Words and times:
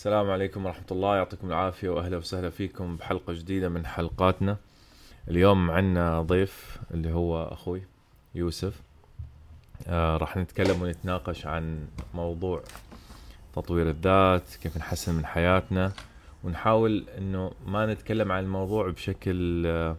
السلام 0.00 0.30
عليكم 0.30 0.66
ورحمة 0.66 0.86
الله. 0.90 1.16
يعطيكم 1.16 1.48
العافية 1.48 1.88
وأهلا 1.88 2.16
وسهلا 2.16 2.50
فيكم 2.50 2.96
بحلقة 2.96 3.32
جديدة 3.32 3.68
من 3.68 3.86
حلقاتنا. 3.86 4.56
اليوم 5.28 5.70
عنا 5.70 6.22
ضيف 6.22 6.78
اللي 6.90 7.12
هو 7.12 7.44
أخوي 7.44 7.82
يوسف. 8.34 8.80
آه 9.88 10.16
راح 10.16 10.36
نتكلم 10.36 10.82
ونتناقش 10.82 11.46
عن 11.46 11.88
موضوع 12.14 12.62
تطوير 13.54 13.90
الذات 13.90 14.54
كيف 14.62 14.76
نحسن 14.76 15.14
من 15.14 15.26
حياتنا 15.26 15.92
ونحاول 16.44 17.08
إنه 17.18 17.52
ما 17.66 17.86
نتكلم 17.86 18.32
عن 18.32 18.44
الموضوع 18.44 18.90
بشكل 18.90 19.66
آه 19.66 19.96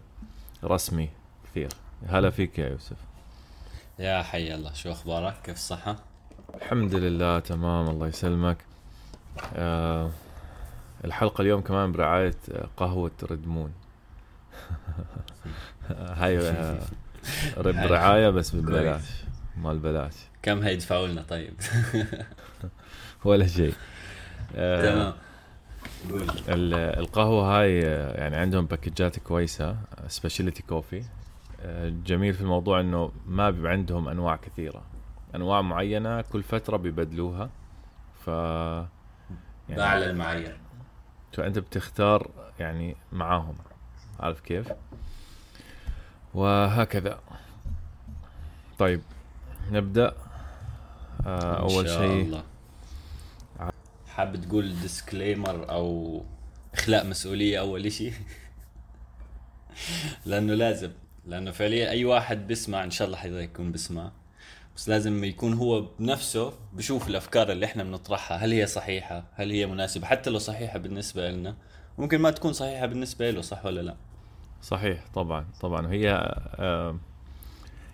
رسمي 0.64 1.10
كثير. 1.46 1.70
هلا 2.08 2.30
فيك 2.30 2.60
يا 2.60 2.70
يوسف. 2.70 2.98
يا 4.00 4.24
حي 4.24 4.56
الله 4.56 4.74
شو 4.74 4.92
أخبارك؟ 4.92 5.36
كيف 5.44 5.56
الصحة؟ 5.56 5.96
الحمد 6.56 6.96
لله 6.96 7.40
تمام 7.40 7.90
الله 7.90 8.08
يسلمك. 8.08 8.58
آه 9.56 10.10
الحلقة 11.06 11.42
اليوم 11.42 11.62
كمان 11.62 11.92
برعاية 11.92 12.36
آه، 12.52 12.68
قهوة 12.78 13.12
ريدمون 13.32 13.72
هاي 15.90 16.40
آه، 16.50 16.80
برعاية 17.58 18.30
بس 18.30 18.56
ببلاش 18.56 19.04
مال 19.58 19.80
بلاش. 19.80 20.14
كم 20.42 20.62
هيدفعوا 20.62 21.08
لنا 21.08 21.22
طيب؟ 21.22 21.54
ولا 23.26 23.48
شيء. 23.48 23.74
آه، 24.56 24.82
تمام. 24.92 25.14
القهوة 27.00 27.60
هاي 27.60 27.78
يعني 28.16 28.36
عندهم 28.36 28.66
باكجات 28.66 29.20
كويسة 29.20 29.76
specialty 30.08 30.64
coffee 30.64 31.04
جميل 32.06 32.34
في 32.34 32.42
الموضوع 32.42 32.80
إنه 32.80 33.12
ما 33.28 33.50
بيبقى 33.50 33.72
عندهم 33.72 34.08
أنواع 34.08 34.36
كثيرة. 34.36 34.82
أنواع 35.36 35.62
معينة 35.62 36.22
كل 36.22 36.44
فترة 36.44 36.78
بيبدلوها. 36.78 37.50
ف 38.26 38.30
باع 39.70 39.98
للمعين 39.98 40.54
فانت 41.34 41.60
بتختار 41.60 42.30
يعني 42.60 42.96
معاهم 43.12 43.56
عارف 44.20 44.40
كيف؟ 44.40 44.68
وهكذا. 46.34 47.20
طيب 48.80 49.02
نبدأ. 49.72 50.16
آه 51.26 51.60
أول 51.60 51.90
شيء 51.90 52.22
الله. 52.22 52.44
حاب 54.08 54.36
تقول 54.36 54.80
ديسكليمر 54.80 55.70
أو 55.70 56.24
إخلاء 56.74 57.08
مسؤولية 57.08 57.60
أول 57.60 57.86
إشي؟ 57.86 58.12
لأنه 60.26 60.54
لازم 60.54 60.92
لأنه 61.26 61.52
فعليا 61.52 61.90
أي 61.90 62.06
واحد 62.06 62.48
بيسمع 62.48 62.84
إن 62.84 62.92
شاء 62.92 63.08
الله 63.08 63.18
حدا 63.18 63.42
يكون 63.42 63.72
بيسمع. 63.72 64.12
بس 64.76 64.90
لازم 64.90 65.24
يكون 65.24 65.54
هو 65.54 65.86
بنفسه 66.00 66.54
بشوف 66.74 67.08
الأفكار 67.08 67.52
اللي 67.52 67.66
إحنا 67.66 67.84
بنطرحها. 67.84 68.38
هل 68.38 68.52
هي 68.52 68.68
صحيحة؟ 68.68 69.24
هل 69.34 69.52
هي 69.52 69.66
مناسبة؟ 69.66 70.08
حتى 70.08 70.30
لو 70.30 70.40
صحيحة 70.40 70.80
بالنسبة 70.80 71.32
لنا 71.32 71.56
ممكن 71.98 72.22
ما 72.22 72.32
تكون 72.32 72.54
صحيحة 72.54 72.86
بالنسبة 72.86 73.32
له 73.32 73.42
صح 73.42 73.66
ولا 73.66 73.82
لا؟ 73.82 73.96
صحيح 74.62 75.04
طبعا 75.16 75.46
طبعا. 75.62 75.88
هي 75.92 76.04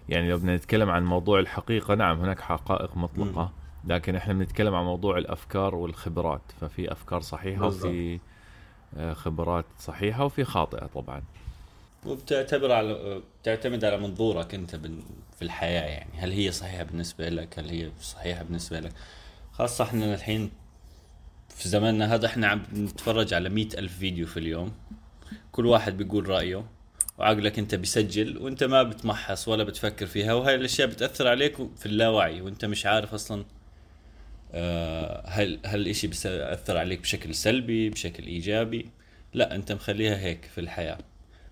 يعني 0.10 0.30
لو 0.30 0.38
بدنا 0.38 0.56
نتكلم 0.56 0.90
عن 0.90 1.06
موضوع 1.06 1.40
الحقيقة 1.40 1.96
نعم 1.96 2.20
هناك 2.20 2.40
حقائق 2.40 2.98
مطلقة. 2.98 3.52
لكن 3.86 4.16
إحنا 4.16 4.34
بنتكلم 4.34 4.76
عن 4.76 4.86
موضوع 4.86 5.18
الأفكار 5.18 5.76
والخبرات. 5.76 6.42
ففي 6.62 6.92
أفكار 6.92 7.22
صحيحة 7.22 7.66
وفي 7.68 8.20
آه، 8.98 9.14
خبرات 9.14 9.66
صحيحة 9.80 10.26
وفي 10.26 10.44
خاطئة 10.44 10.86
طبعا. 10.86 11.22
وبتعتبر 12.06 12.72
على 12.72 13.22
بتعتمد 13.42 13.86
على 13.86 13.98
منظورك 13.98 14.54
انت 14.54 14.76
في 15.38 15.42
الحياة 15.42 15.82
يعني. 15.82 16.12
هل 16.18 16.32
هي 16.32 16.52
صحيحة 16.52 16.84
بالنسبة 16.84 17.30
لك؟ 17.30 17.60
هل 17.60 17.70
هي 17.70 17.92
صحيحة 18.02 18.44
بالنسبة 18.44 18.80
لك؟ 18.80 18.92
خاصة 19.52 19.84
إحنا 19.84 20.14
الحين 20.14 20.52
في 21.50 21.70
زماننا 21.70 22.16
هذا 22.16 22.26
إحنا 22.26 22.48
عم 22.48 22.64
نتفرج 22.74 23.34
على 23.34 23.50
مئة 23.50 23.80
ألف 23.80 23.98
فيديو 23.98 24.28
في 24.28 24.38
اليوم. 24.38 24.72
كل 25.52 25.66
واحد 25.66 25.98
بيقول 25.98 26.30
رأيه 26.30 26.66
وعقلك 27.18 27.60
انت 27.60 27.76
بيسجل 27.76 28.38
وانت 28.38 28.64
ما 28.64 28.84
بتمحص 28.84 29.48
ولا 29.48 29.64
بتفكر 29.64 30.06
فيها 30.06 30.34
وهاي 30.34 30.56
الأشياء 30.56 30.88
بتأثر 30.88 31.28
عليك 31.28 31.56
في 31.78 31.86
اللاوعي 31.86 32.42
وانت 32.42 32.66
مش 32.66 32.86
عارف 32.86 33.14
أصلا 33.14 33.46
آه، 34.54 35.24
هل 35.28 35.60
هل 35.66 35.82
الاشي 35.82 36.08
بيأثر 36.08 36.78
عليك 36.78 37.02
بشكل 37.02 37.36
سلبي 37.36 37.90
بشكل 37.90 38.24
إيجابي؟ 38.24 38.90
لا 39.34 39.56
انت 39.56 39.72
مخليها 39.72 40.18
هيك 40.18 40.46
في 40.46 40.62
الحياة. 40.62 40.98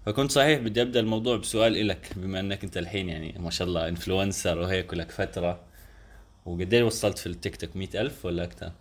فكنت 0.06 0.32
صحيح 0.32 0.60
بدي 0.60 0.82
أبدأ 0.82 1.00
الموضوع 1.00 1.38
بسؤال 1.38 1.78
إلك 1.78 2.12
بما 2.16 2.40
إنك 2.40 2.64
أنت 2.64 2.78
الحين 2.78 3.10
يعني 3.10 3.36
ما 3.40 3.50
شاء 3.50 3.68
الله 3.68 3.88
influencer 3.88 4.58
وهيك 4.58 4.94
ولك 4.94 5.12
فترة 5.12 5.60
وقديش 6.46 6.82
وصلت 6.82 7.18
في 7.18 7.28
التيك 7.28 7.56
توك 7.56 7.76
مئة 7.76 8.02
ألف 8.02 8.26
ولا 8.26 8.44
أكثر؟ 8.44 8.72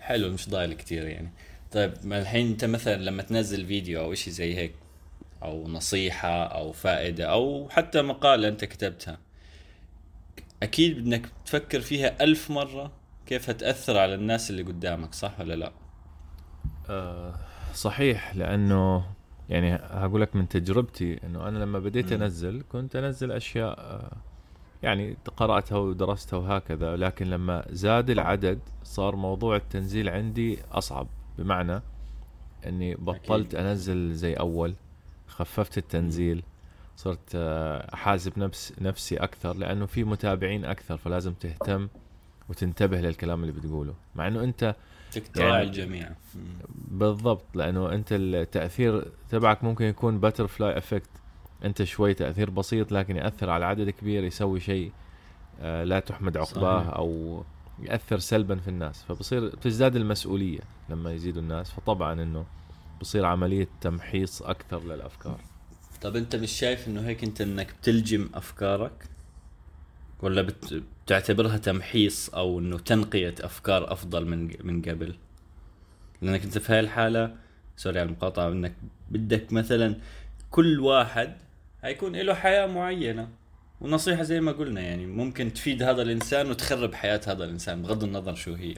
حلو 0.00 0.30
مش 0.32 0.48
ضايل 0.48 0.74
كتير 0.74 1.06
يعني 1.06 1.32
طيب 1.72 1.92
ما 2.04 2.18
الحين 2.18 2.46
أنت 2.50 2.64
مثلا 2.64 2.96
لما 2.96 3.22
تنزل 3.22 3.66
فيديو 3.66 4.00
أو 4.00 4.12
إشي 4.12 4.30
زي 4.30 4.54
هيك 4.56 4.74
أو 5.42 5.68
نصيحة 5.68 6.44
أو 6.44 6.72
فائدة 6.72 7.24
أو 7.32 7.68
حتى 7.70 8.02
مقالة 8.02 8.48
أنت 8.48 8.64
كتبتها 8.64 9.18
أكيد 10.62 11.04
بدك 11.04 11.22
تفكر 11.46 11.80
فيها 11.80 12.24
ألف 12.24 12.50
مرة 12.50 12.92
كيف 13.26 13.50
هتأثر 13.50 13.98
على 13.98 14.14
الناس 14.14 14.50
اللي 14.50 14.62
قدامك 14.62 15.14
صح 15.14 15.40
ولا 15.40 15.54
لا 15.54 15.72
آه 16.88 17.34
صحيح 17.74 18.36
لأنه 18.36 19.04
يعني 19.48 19.74
هقول 19.74 20.20
لك 20.20 20.36
من 20.36 20.48
تجربتي 20.48 21.20
إنه 21.26 21.48
أنا 21.48 21.58
لما 21.58 21.78
بديت. 21.78 22.12
أنزل 22.12 22.62
كنت 22.72 22.96
أنزل 22.96 23.32
أشياء 23.32 23.80
آه 23.80 24.16
يعني 24.82 25.16
قرأتها 25.36 25.78
ودرستها 25.78 26.36
وهكذا 26.36 26.96
لكن 26.96 27.26
لما 27.30 27.64
زاد 27.70 28.10
العدد 28.10 28.58
صار 28.82 29.16
موضوع 29.16 29.56
التنزيل 29.56 30.08
عندي 30.08 30.58
أصعب. 30.72 31.06
بمعنى 31.38 31.80
إني 32.66 32.94
بطلت 32.94 33.54
أنزل 33.54 34.12
زي 34.12 34.34
أول 34.34 34.74
خففت 35.26 35.78
التنزيل 35.78 36.42
صرت 36.96 37.34
آه، 37.34 37.94
أحاسب 37.94 38.38
نفس 38.38 38.72
نفسي 38.80 39.16
أكثر 39.16 39.56
لأنه 39.56 39.86
في 39.86 40.04
متابعين 40.04 40.64
أكثر 40.64 40.96
فلازم 40.96 41.32
تهتم 41.32 41.88
وتنتبه 42.48 43.00
للكلام 43.00 43.40
اللي 43.40 43.52
بتقوله. 43.52 43.94
مع 44.14 44.28
إنه 44.28 44.44
أنت 44.44 44.76
تراعي 45.22 45.50
يعني- 45.50 45.62
الجميع. 45.66 46.10
بالضبط 46.88 47.44
لأنه 47.54 47.92
أنت 47.92 48.08
التأثير 48.12 49.04
تبعك 49.30 49.64
ممكن 49.64 49.84
يكون 49.84 50.20
butterfly 50.20 50.78
effect 50.78 51.10
أنت 51.64 51.82
شوي 51.82 52.14
تأثير 52.14 52.50
بسيط 52.50 52.92
لكن 52.92 53.16
يأثر 53.16 53.50
على 53.50 53.64
عدد 53.64 53.90
كبير 53.90 54.24
يسوي 54.24 54.60
شيء 54.60 54.92
آه، 55.60 55.84
لا 55.84 56.00
تحمد 56.00 56.36
عقباه 56.36 56.80
صحيح. 56.82 56.94
أو 56.94 57.42
يأثر 57.82 58.18
سلبا 58.18 58.56
في 58.56 58.68
الناس. 58.68 59.02
فبصير 59.02 59.46
بتزداد 59.48 59.96
المسؤولية 59.96 60.60
لما 60.88 61.12
يزيدوا 61.12 61.42
الناس. 61.42 61.70
فطبعا 61.70 62.22
إنه 62.22 62.44
بصير 63.00 63.24
عملية 63.24 63.68
تمحيص 63.80 64.42
أكثر 64.42 64.84
للأفكار. 64.84 65.40
طب 66.02 66.16
أنت 66.16 66.36
مش 66.36 66.52
شايف 66.52 66.88
إنه 66.88 67.00
هيك 67.00 67.24
أنت 67.24 67.40
إنك 67.40 67.74
بتلجم 67.80 68.28
أفكارك؟ 68.34 69.08
ولا 70.20 70.42
بت... 70.42 70.82
بتعتبرها 71.06 71.56
تمحيص 71.56 72.28
أو 72.28 72.58
إنه 72.58 72.78
تنقية 72.78 73.34
أفكار 73.40 73.92
أفضل 73.92 74.26
من 74.26 74.50
من 74.64 74.82
قبل؟ 74.82 75.14
لأنك 76.22 76.44
أنت 76.44 76.58
في 76.58 76.72
هاي 76.72 76.80
الحالة 76.80 77.34
سوري 77.76 78.00
على 78.00 78.06
المقاطعة 78.06 78.48
إنك 78.48 78.74
بدك 79.10 79.52
مثلا 79.52 79.96
كل 80.50 80.80
واحد 80.80 81.36
هيكون 81.82 82.16
له 82.16 82.34
حياة 82.34 82.66
معينة. 82.66 83.28
ونصيحة 83.80 84.22
زي 84.22 84.40
ما 84.40 84.52
قلنا 84.52 84.80
يعني 84.80 85.06
ممكن 85.06 85.52
تفيد 85.52 85.82
هذا 85.82 86.02
الإنسان 86.02 86.50
وتخرب 86.50 86.94
حياة 86.94 87.20
هذا 87.26 87.44
الإنسان 87.44 87.82
بغض 87.82 88.04
النظر 88.04 88.34
شو 88.34 88.54
هي. 88.54 88.74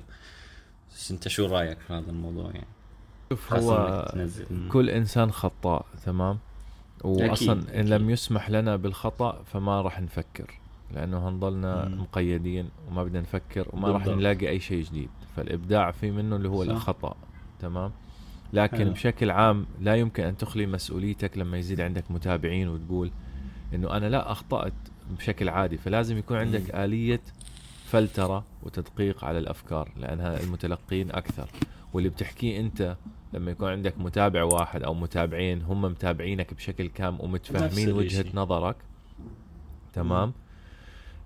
بس 0.92 1.10
أنت 1.10 1.28
شو 1.28 1.46
رأيك 1.46 1.78
في 1.80 1.92
هذا 1.92 2.10
الموضوع 2.10 2.50
يعني؟ 2.50 2.66
شوف 3.30 3.52
هو. 3.52 4.14
كل 4.68 4.90
إنسان 4.90 5.32
خطاء 5.32 5.86
تمام؟ 6.04 6.38
واصلا 7.04 7.62
أكيد، 7.62 7.70
إن 7.70 7.88
لم. 7.88 8.10
يسمح 8.10 8.50
لنا 8.50 8.76
بالخطأ 8.76 9.42
فما 9.52 9.82
راح 9.82 10.00
نفكر. 10.00 10.58
لأنه 10.94 11.28
هنضلنا 11.28 11.88
مم. 11.88 12.00
مقيدين 12.00 12.68
وما 12.88 13.04
بدنا 13.04 13.20
نفكر 13.20 13.68
وما 13.72 13.88
راح. 13.90 14.06
نلاقي 14.06 14.48
أي 14.48 14.60
شيء 14.60 14.84
جديد 14.84 15.08
فالإبداع 15.36 15.90
في 15.90 16.10
منه 16.10 16.36
اللي 16.36 16.48
هو 16.48 16.64
صح. 16.64 16.70
الخطا 16.70 17.16
تمام 17.60 17.92
لكن 18.52 18.76
حلو. 18.78 18.90
بشكل 18.90 19.30
عام 19.30 19.66
لا 19.80 19.96
يمكن 19.96 20.24
أن 20.24 20.36
تخلي 20.36 20.66
مسؤوليتك 20.66 21.38
لما 21.38 21.58
يزيد 21.58 21.80
عندك 21.80 22.10
متابعين 22.10 22.68
وتقول 22.68 23.10
إنه 23.74 23.96
أنا 23.96 24.06
لا 24.06 24.32
أخطأت 24.32 24.72
بشكل 25.18 25.48
عادي 25.48 25.76
فلازم 25.76 26.18
يكون 26.18 26.36
عندك 26.36 26.74
مم. 26.74 26.80
آلية 26.80 27.20
فلترة 27.84 28.44
وتدقيق 28.62 29.24
على 29.24 29.38
الأفكار 29.38 29.88
لأنها 29.96 30.40
المتلقين 30.40 31.10
أكثر 31.10 31.48
واللي 31.92 32.08
بتحكيه 32.08 32.60
أنت 32.60 32.96
لما 33.32 33.50
يكون 33.50 33.68
عندك 33.68 33.98
متابع 33.98 34.42
واحد 34.44 34.82
أو 34.82 34.94
متابعين 34.94 35.62
هم 35.62 35.82
متابعينك 35.82 36.54
بشكل 36.54 36.86
كام 36.88 37.20
ومتفاهمين 37.20 37.88
الإشي. 37.88 38.24
نظرك 38.34 38.76
تمام 39.92 40.32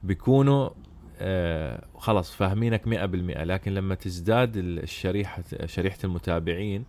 بيكونوا 0.02 0.70
آه 1.18 1.84
خلص 1.98 2.32
فاهمينك 2.34 2.86
مئة 2.88 3.06
بالمئة 3.06 3.44
لكن 3.44 3.74
لما 3.74 3.94
تزداد 3.94 4.56
الشريحة 4.56 5.42
شريحة 5.66 5.98
المتابعين 6.04 6.84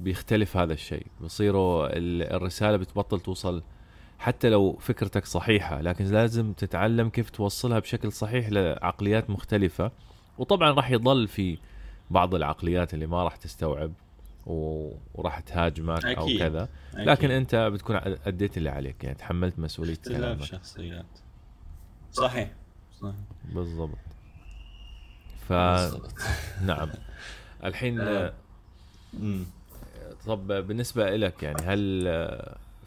بيختلف 0.00 0.56
هذا 0.56 0.72
الشيء. 0.72 1.06
بصيروا 1.20 1.86
ال- 1.96 2.22
الرسالة 2.34 2.76
بتبطل 2.76 3.20
توصل 3.20 3.62
حتى 4.18 4.48
لو 4.48 4.76
فكرتك 4.80 5.24
صحيحة 5.24 5.80
لكن 5.80 6.04
لازم 6.04 6.52
تتعلم 6.52 7.08
كيف 7.08 7.30
توصلها 7.30 7.78
بشكل 7.78 8.12
صحيح 8.12 8.48
لعقليات 8.48 9.30
مختلفة. 9.30 9.90
وطبعا 10.38 10.70
راح 10.70 10.90
يضل 10.90 11.28
في 11.28 11.58
بعض 12.10 12.34
العقليات 12.34 12.94
اللي 12.94 13.06
ما 13.06 13.24
راح 13.24 13.36
تستوعب 13.36 13.92
وراح 14.46 15.40
تهاجمك 15.40 16.04
أو 16.04 16.24
أكيد. 16.24 16.38
كذا. 16.38 16.68
أكيد. 16.94 17.08
لكن 17.08 17.30
أنت 17.30 17.54
بتكون 17.54 17.96
أديت 18.26 18.56
اللي 18.56 18.70
عليك 18.70 19.04
يعني 19.04 19.16
تحملت 19.16 19.58
مسؤولية 19.58 19.92
اختلاف 19.92 20.44
شخصيات. 20.44 21.06
صحيح. 22.12 22.50
صحيح. 23.00 23.14
بالضبط. 23.44 23.98
ف 25.48 25.52
بالضبط. 25.52 26.14
نعم. 26.66 26.90
الحين 27.64 28.00
آه. 28.00 28.32
طب 30.26 30.46
بالنسبة 30.46 31.16
لك 31.16 31.42
يعني 31.42 31.62
هل 31.62 32.04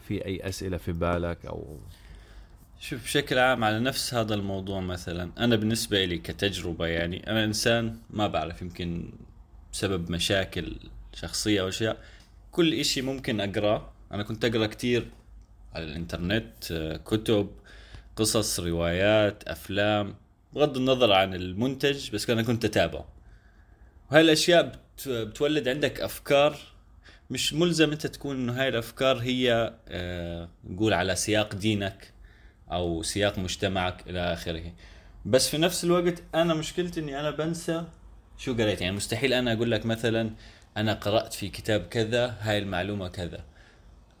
في 0.08 0.24
أي 0.24 0.48
أسئلة 0.48 0.76
في 0.76 0.92
بالك 0.92 1.46
أو؟ 1.46 1.78
شوف 2.80 3.04
بشكل 3.04 3.38
عام 3.38 3.64
على 3.64 3.80
نفس 3.80 4.14
هذا 4.14 4.34
الموضوع 4.34 4.80
مثلا 4.80 5.30
أنا 5.38 5.56
بالنسبة 5.56 6.04
لي 6.04 6.18
كتجربة 6.18 6.86
يعني 6.86 7.30
أنا 7.30 7.44
إنسان 7.44 7.96
ما 8.10 8.26
بعرف 8.26 8.62
يمكن 8.62 9.12
بسبب 9.72 10.10
مشاكل 10.10 10.76
شخصية 11.14 11.60
أو 11.60 11.68
أشياء 11.68 11.96
كل 12.52 12.74
إشي 12.74 13.02
ممكن 13.02 13.40
اقراه 13.40 13.88
أنا 14.12 14.22
كنت 14.22 14.44
أقرأ 14.44 14.66
كتير 14.66 15.10
على 15.74 15.84
الإنترنت 15.84 16.72
آه، 16.72 16.96
كتب 16.96 17.50
قصص 18.16 18.60
روايات 18.60 19.44
أفلام 19.48 20.14
بغض 20.52 20.76
النظر 20.76 21.12
عن 21.12 21.34
المنتج 21.34 22.10
بس 22.10 22.30
أنا 22.30 22.42
كنت 22.42 22.64
أتابعه. 22.64 23.08
وهاي 24.10 24.20
الأشياء 24.20 24.62
بت- 24.66 25.08
بتولد 25.08 25.68
عندك 25.68 26.00
أفكار 26.00 26.56
مش 27.30 27.54
ملزم 27.54 27.90
أنت 27.92 28.06
تكون 28.06 28.36
إنه 28.36 28.60
هاي 28.62 28.68
الأفكار 28.68 29.16
هي 29.18 29.74
آه، 29.88 30.48
نقول 30.64 30.92
على 30.92 31.16
سياق 31.16 31.54
دينك 31.54 32.12
أو 32.72 33.02
سياق 33.02 33.38
مجتمعك 33.38 34.08
إلى 34.08 34.32
آخره. 34.32 34.72
بس 35.26 35.48
في 35.48 35.58
نفس 35.58 35.84
الوقت 35.84 36.22
أنا 36.34 36.54
مشكلتي 36.54 37.00
إني 37.00 37.20
أنا 37.20 37.30
بنسى 37.30 37.84
شو 38.38 38.54
قريت. 38.54 38.80
يعني 38.80 38.96
مستحيل 38.96 39.32
أنا 39.32 39.52
أقول 39.52 39.70
لك 39.70 39.86
مثلا 39.86 40.30
أنا 40.76 40.92
قرأت 40.94 41.32
في 41.32 41.48
كتاب 41.48 41.80
كذا 41.80 42.36
هاي 42.40 42.58
المعلومة 42.58 43.08
كذا. 43.08 43.44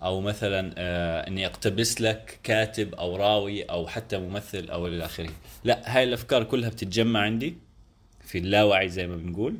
أو 0.02 0.20
مثلا 0.20 0.74
آه 0.78 1.28
إني 1.28 1.46
أقتبس 1.46 2.00
لك 2.00 2.38
كاتب 2.42 2.94
أو 2.94 3.16
راوي 3.16 3.62
أو 3.62 3.86
حتى 3.86 4.18
ممثل 4.18 4.68
أو 4.68 4.86
إلى 4.86 5.04
آخره. 5.04 5.30
لا 5.64 5.96
هاي 5.96 6.04
الأفكار 6.04 6.44
كلها 6.44 6.68
بتتجمع 6.68 7.20
عندي 7.20 7.56
في 8.24 8.38
اللاوعي 8.38 8.88
زي 8.88 9.06
ما 9.06 9.16
بنقول. 9.16 9.54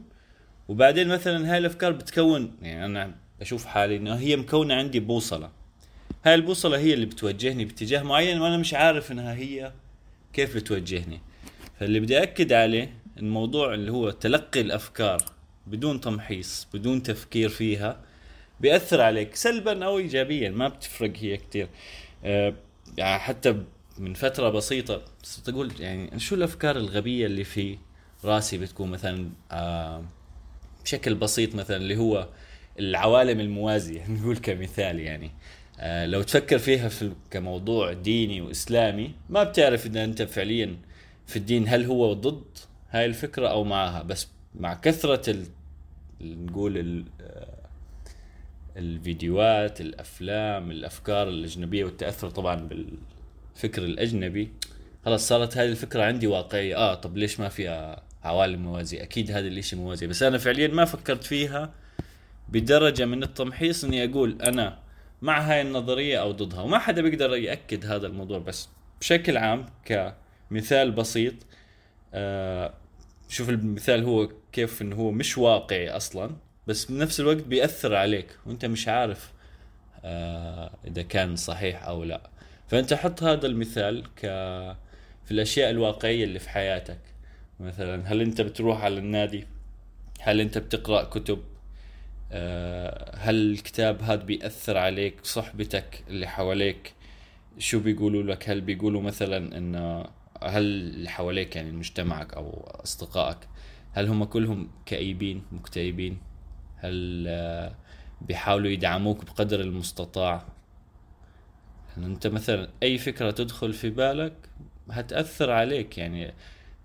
وبعدين 0.69 1.09
مثلا 1.09 1.53
هاي 1.53 1.59
الأفكار 1.59 1.93
بتكون 1.93 2.57
يعني 2.63 2.85
أنا 2.85 3.15
بشوف 3.41 3.65
حالي 3.65 3.97
إنه 3.97 4.15
هي 4.15 4.37
مكونة 4.37 4.75
عندي 4.75 5.01
بوصلة. 5.01 5.51
هاي 6.25 6.35
البوصلة 6.35 6.79
هي 6.79 6.95
اللي 6.95 7.07
بتوجهني 7.07 7.65
باتجاه 7.65 8.03
معين 8.03 8.41
وأنا 8.41 8.57
مش 8.57 8.75
عارف 8.75 9.13
إنها 9.13 9.35
هي 9.35 9.73
كيف 10.33 10.57
بتوجهني. 10.57 11.21
فاللي 11.81 12.01
بدي 12.01 12.23
أكد 12.23 12.53
عليه 12.53 12.95
الموضوع 13.19 13.75
اللي 13.75 13.93
هو 13.93 14.11
تلقي 14.11 14.61
الأفكار 14.61 15.19
بدون 15.67 16.01
تمحيص 16.01 16.67
بدون 16.75 17.03
تفكير 17.03 17.49
فيها 17.49 18.01
بيأثر 18.63 19.01
عليك 19.01 19.35
سلبا 19.35 19.85
أو 19.85 19.99
ايجابيا 19.99 20.51
ما 20.51 20.69
بتفرق 20.69 21.13
هي 21.17 21.37
كتير 21.37 21.69
أه 22.25 22.55
يعني 22.99 23.19
حتى 23.19 23.63
من 23.99 24.15
فترة 24.15 24.49
بسيطة 24.49 25.03
صرت 25.23 25.49
أقول 25.49 25.73
يعني 25.81 26.19
شو 26.21 26.35
الأفكار 26.35 26.77
الغبية 26.77 27.27
اللي 27.27 27.45
في 27.45 27.79
راسي 28.25 28.59
بتكون 28.59 28.91
مثلا 28.91 29.31
أه 29.53 30.05
بشكل 30.85 31.15
بسيط 31.15 31.55
مثلا 31.55 31.77
اللي 31.77 31.97
هو 31.97 32.29
العوالم 32.79 33.41
الموازية 33.41 34.07
نقول 34.11 34.37
كمثال 34.37 35.01
يعني 35.01 35.31
آه 35.81 36.07
لو 36.07 36.23
تفكر 36.23 36.59
فيها 36.59 36.89
في 36.89 37.13
كموضوع 37.31 37.93
ديني 37.93 38.41
وإسلامي 38.41 39.11
ما 39.31 39.45
بتعرف 39.45 39.87
إذا 39.87 40.05
أنت 40.05 40.23
فعليا 40.23 40.77
في 41.27 41.37
الدين 41.37 41.69
هل 41.69 41.85
هو 41.85 42.13
ضد 42.13 42.59
هاي 42.91 43.07
الفكرة 43.07 43.49
أو 43.49 43.65
معها 43.65 44.03
بس 44.03 44.29
مع 44.55 44.75
كثرة. 44.75 45.47
نقول 46.21 47.05
الفيديوهات 48.77 49.81
الأفلام 49.81 50.71
الأفكار 50.71 51.29
الأجنبية 51.29 51.85
والتأثر 51.85 52.31
طبعا 52.31 52.55
بالفكر 52.55 53.85
الأجنبي. 53.85 54.53
خلاص 55.05 55.29
صارت 55.29 55.57
هذه 55.59 55.69
الفكرة 55.69 56.03
عندي 56.03 56.27
واقعية. 56.27 56.77
آه 56.77 56.95
طب 56.95 57.17
ليش 57.17 57.41
ما 57.41 57.49
فيها 57.49 58.03
عوالم 58.25 58.63
موازية؟ 58.63 59.03
أكيد 59.03 59.31
هذا 59.31 59.49
الاشي 59.49 59.77
موازي 59.77 60.07
بس 60.07 60.23
أنا 60.23 60.39
فعليا 60.39 60.69
ما 60.69 60.85
فكرت 60.85 61.25
فيها 61.25 61.75
بدرجة 62.49 63.05
من 63.05 63.23
التمحيص 63.23 63.85
إني 63.85 64.05
أقول 64.05 64.43
أنا 64.43 64.79
مع 65.23 65.41
هاي 65.41 65.63
النظرية 65.63 66.19
أو 66.19 66.33
ضدها. 66.33 66.61
وما 66.61 66.79
حدا 66.79 67.03
بيقدر 67.03 67.37
يأكد 67.37 67.87
هذا 67.87 68.07
الموضوع 68.07 68.39
بس 68.39 68.69
بشكل 69.01 69.37
عام 69.37 69.67
كمثال 69.85 70.91
بسيط 70.91 71.35
آه 72.15 72.75
شوف 73.29 73.49
المثال 73.49 74.05
هو 74.05 74.29
كيف 74.53 74.83
إنه 74.83 74.97
هو 74.97 75.11
مش 75.11 75.39
واقعي 75.39 75.91
أصلا. 75.91 76.37
بس 76.67 76.85
بنفس 76.85 77.21
الوقت 77.21 77.37
بيأثر 77.37 77.95
عليك 77.95 78.39
وأنت 78.47 78.65
مش 78.65 78.89
عارف 78.89 79.33
آه 80.05 80.71
إذا 80.87 81.03
كان 81.03 81.37
صحيح 81.37 81.85
أو 81.85 82.05
لا. 82.05 82.31
فأنت 82.69 82.95
حط 82.95 83.23
هذا 83.23 83.47
المثال 83.47 84.05
ك 84.17 84.21
في 85.25 85.31
الأشياء 85.31 85.71
الواقعية 85.71 86.25
اللي 86.25 86.39
في 86.39 86.49
حياتك. 86.51 86.99
مثلا 87.61 88.13
هل 88.13 88.21
أنت 88.21 88.41
بتروح 88.41 88.85
على 88.85 88.99
النادي؟ 88.99 89.47
هل 90.21 90.41
أنت 90.41 90.59
بتقرأ 90.59 91.05
كتب؟ 91.05 91.43
آه، 92.33 93.17
هل 93.17 93.53
الكتاب 93.53 94.03
هذا 94.03 94.23
بيأثر 94.25 94.77
عليك 94.77 95.25
صحبتك 95.25 96.05
اللي 96.09 96.27
حواليك؟ 96.27 96.93
شو 97.59 97.81
بيقولوا 97.81 98.23
لك؟ 98.23 98.51
هل 98.51 98.61
بيقولوا 98.61 99.03
مثلا 99.03 99.59
إنه 99.59 100.05
هل 100.43 100.63
اللي 100.63 101.11
حواليك 101.11 101.57
يعني 101.57 101.73
مجتمعك 101.73 102.35
أو 102.35 102.71
أصدقائك 102.85 103.39
هل 103.93 104.09
هم 104.09 104.25
كلهم 104.25 104.71
كئيبين 104.87 105.43
مكتئبين؟ 105.53 106.19
هل 106.83 107.25
آه، 107.29 107.75
بيحاولوا 108.21 108.71
يدعموك 108.71 109.25
بقدر 109.25 109.61
المستطاع؟ 109.61 110.45
يعني 111.97 112.07
انت 112.07 112.27
مثلا 112.27 112.69
أي 112.83 112.99
فكرة 112.99 113.31
تدخل 113.31 113.73
في 113.73 113.91
بالك 113.91 114.33
هتأثر 114.91 115.51
عليك 115.51 115.99
يعني 115.99 116.35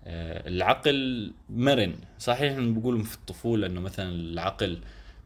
آه، 0.06 0.48
العقل 0.48 1.32
مرن. 1.50 1.94
صحيح 2.18 2.52
انه 2.52 2.74
بيقولوا 2.74 3.04
في 3.04 3.14
الطفولة 3.14 3.66
إنه 3.66 3.80
مثلا 3.80 4.08
العقل 4.10 4.78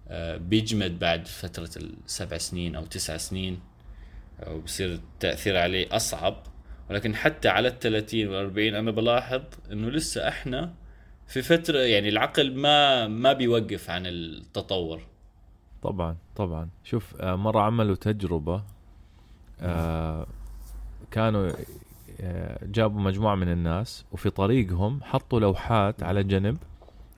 آه، 0.09 0.37
بيجمد 0.37 0.99
بعد 0.99 1.27
فترة 1.27 1.71
السبع 1.77 2.39
سنين 2.39 2.75
أو 2.77 2.85
تسع 2.85 3.17
سنين 3.17 3.61
وبصير 4.47 4.93
التأثير 4.93 5.59
عليه 5.59 5.97
أصعب. 5.97 6.43
ولكن 6.91 7.15
حتى 7.15 7.49
على 7.49 7.69
الثلاثين 7.69 8.29
والأربعين 8.29 8.75
أنا 8.75 8.91
بلاحظ 8.91 9.43
إنه 9.73 9.91
لسه 9.91 10.29
إحنا 10.29 10.75
في 11.33 11.43
فترة 11.43 11.79
يعني 11.79 12.09
العقل 12.09 12.55
ما 12.57 13.09
ما 13.09 13.33
بيوقف 13.33 13.91
عن 13.91 14.07
التطور. 14.07 15.01
طبعا 15.83 16.17
طبعا. 16.37 16.69
شوف 16.85 17.21
آه، 17.21 17.37
مرة 17.37 17.61
عملوا 17.61 17.95
تجربة 17.95 18.63
آه، 19.61 20.27
كانوا 21.11 21.53
آه، 22.21 22.59
جابوا 22.67 23.01
مجموعة 23.01 23.35
من 23.35 23.49
الناس 23.49 24.05
وفي 24.13 24.31
طريقهم 24.31 25.01
حطوا 25.03 25.41
لوحات 25.41 26.03
على 26.03 26.25
جنب 26.25 26.59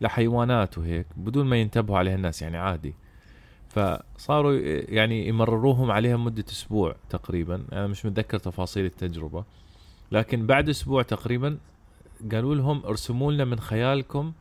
لحيوانات 0.00 0.78
وهيك 0.78 1.06
بدون 1.16 1.46
ما 1.46 1.56
ينتبهوا 1.56 1.98
عليها 1.98 2.14
الناس 2.14 2.42
يعني 2.42 2.56
عادي. 2.56 2.94
فصاروا 3.68 4.52
يعني 4.88 5.28
يمرروهم 5.28 5.90
عليها 5.90 6.16
مدة 6.16 6.44
أسبوع 6.48 6.96
تقريبا. 7.10 7.64
أنا 7.72 7.86
مش 7.86 8.06
متذكر 8.06 8.38
تفاصيل 8.38 8.84
التجربة. 8.84 9.44
لكن 10.12 10.46
بعد 10.46 10.68
أسبوع 10.68 11.02
تقريبا 11.02 11.58
قالوا 12.32 12.54
لهم 12.54 12.86
ارسموا 12.86 13.32
لنا 13.32 13.44
من 13.44 13.60
خيالكم 13.60 14.32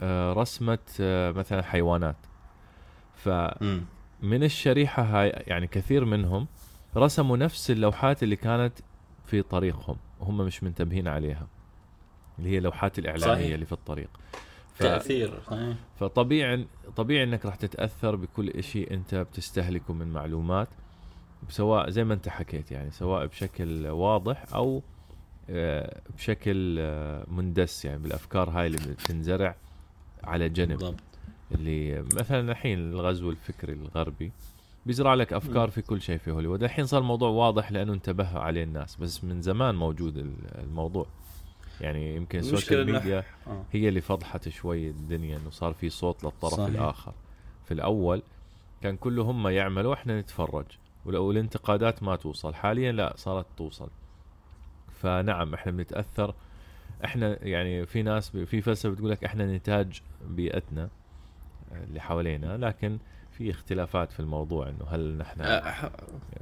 آه، 0.00 0.32
رسمة 0.32 0.78
آه، 1.00 1.30
مثلا 1.30 1.62
حيوانات 1.62 2.16
فمن 3.14 3.84
مم. 4.22 4.42
الشريحة 4.42 5.02
هاي 5.02 5.28
يعني 5.28 5.66
كثير 5.66 6.04
منهم 6.04 6.46
رسموا 6.96 7.36
نفس 7.36 7.70
اللوحات 7.70 8.22
اللي 8.22 8.36
كانت 8.36 8.72
في 9.26 9.42
طريقهم 9.42 9.96
وهم 10.20 10.36
مش 10.36 10.62
منتبهين 10.62 11.08
عليها 11.08 11.46
اللي 12.38 12.50
هي 12.50 12.58
اللوحات 12.58 12.98
الإعلانية 12.98 13.34
صحيح. 13.34 13.54
اللي 13.54 13.66
في 13.66 13.72
الطريق 13.72 14.08
ف... 14.74 14.78
تأثير 14.78 15.40
صحيح. 15.46 15.76
فطبيعي 15.96 16.66
طبيعي 16.96 17.24
إنك 17.24 17.46
راح 17.46 17.54
تتأثر 17.54 18.16
بكل 18.16 18.62
شيء 18.62 18.94
أنت 18.94 19.14
بتستهلكه 19.14 19.94
من 19.94 20.12
معلومات 20.12 20.68
سواء 21.48 21.90
زي 21.90 22.04
ما 22.04 22.14
أنت 22.14 22.28
حكيت 22.28 22.72
يعني 22.72 22.90
سواء 22.90 23.26
بشكل 23.26 23.86
واضح 23.86 24.44
أو 24.54 24.82
بشكل 26.16 26.76
آه، 26.80 27.24
مندس 27.28 27.84
يعني 27.84 27.98
بالأفكار 27.98 28.50
هاي 28.50 28.66
اللي 28.66 28.78
بتنزرع 28.78 29.54
على 30.24 30.48
جنب. 30.48 30.68
بالضبط. 30.68 30.94
اللي 31.52 32.02
مثلا 32.14 32.50
الحين 32.52 32.78
الغزو 32.78 33.30
الفكري 33.30 33.72
الغربي 33.72 34.32
بيزرع 34.86 35.14
لك 35.14 35.32
أفكار. 35.32 35.70
في 35.70 35.82
كل 35.82 36.00
شيء 36.00 36.18
في 36.18 36.30
هوليوود. 36.30 36.62
الحين 36.62 36.86
صار 36.86 37.00
الموضوع 37.00 37.28
واضح 37.28 37.72
لأنه 37.72 37.92
انتبه 37.92 38.38
عليه 38.38 38.64
الناس 38.64 38.96
بس 38.96 39.24
من 39.24 39.42
زمان 39.42 39.74
موجود 39.74 40.16
ال- 40.16 40.32
الموضوع. 40.58 41.06
يعني 41.80 42.16
يمكن 42.16 42.38
ال 42.38 42.46
social 42.46 42.92
media 42.92 43.24
آه. 43.46 43.64
هي 43.72 43.88
اللي 43.88 44.00
فضحت 44.00 44.48
شوي 44.48 44.88
الدنيا 44.88 45.36
إنه 45.36 45.50
صار 45.50 45.72
في 45.72 45.88
صوت 45.90 46.24
للطرف 46.24 46.54
صحيح. 46.54 46.66
الآخر. 46.68 47.12
في 47.64 47.74
الأول 47.74 48.22
كان 48.82 48.96
كله 48.96 49.22
هم 49.22 49.48
يعملوا 49.48 49.94
إحنا 49.94 50.20
نتفرج. 50.20 50.64
ولو 51.04 51.30
الانتقادات 51.30 52.02
ما 52.02 52.16
توصل. 52.16 52.54
حاليا 52.54 52.92
لا 52.92 53.12
صارت 53.16 53.46
توصل. 53.56 53.88
فنعم 55.02 55.54
إحنا 55.54 55.72
بنتأثر. 55.72 56.34
إحنا 57.04 57.38
يعني 57.42 57.86
في 57.86 58.02
ناس 58.02 58.28
في 58.30 58.60
فلسفة 58.60 58.88
بتقول 58.88 59.10
لك 59.10 59.24
إحنا 59.24 59.56
نتاج 59.56 60.00
بيئتنا 60.28 60.88
آه، 61.72 61.84
اللي 61.84 62.00
حوالينا 62.00 62.56
لكن 62.56 62.98
في 63.38 63.50
اختلافات 63.50 64.12
في 64.12 64.20
الموضوع 64.20 64.68
إنه 64.68 64.84
هل 64.90 65.16
نحن 65.18 65.40
100% 65.40 65.88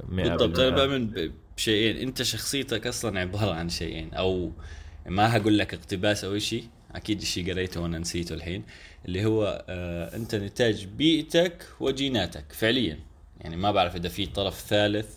بالضبط. 0.09 0.59
أنا 0.59 0.85
بؤمن 0.85 1.07
ب- 1.07 1.31
بشيئين. 1.57 2.07
أنت 2.07 2.21
شخصيتك 2.23 2.87
أصلا 2.87 3.19
عبارة 3.19 3.53
عن 3.53 3.69
شيئين 3.69 4.13
أو 4.13 4.51
ما 5.05 5.37
هقول 5.37 5.57
لك 5.57 5.73
اقتباس 5.73 6.23
أو 6.23 6.37
شيء 6.39 6.63
أكيد 6.95 7.21
شيء 7.23 7.51
قريته 7.53 7.81
وأنا 7.81 7.99
نسيته 7.99 8.33
الحين 8.35 8.63
اللي 9.05 9.25
هو 9.25 9.65
آه 9.69 10.15
أنت 10.15 10.35
نتاج 10.35 10.85
بيئتك 10.85 11.65
وجيناتك 11.79 12.45
فعليا. 12.53 12.99
يعني 13.41 13.55
ما 13.57 13.71
بعرف 13.71 13.95
إذا 13.95 14.09
في 14.09 14.25
طرف 14.25 14.59
ثالث 14.59 15.15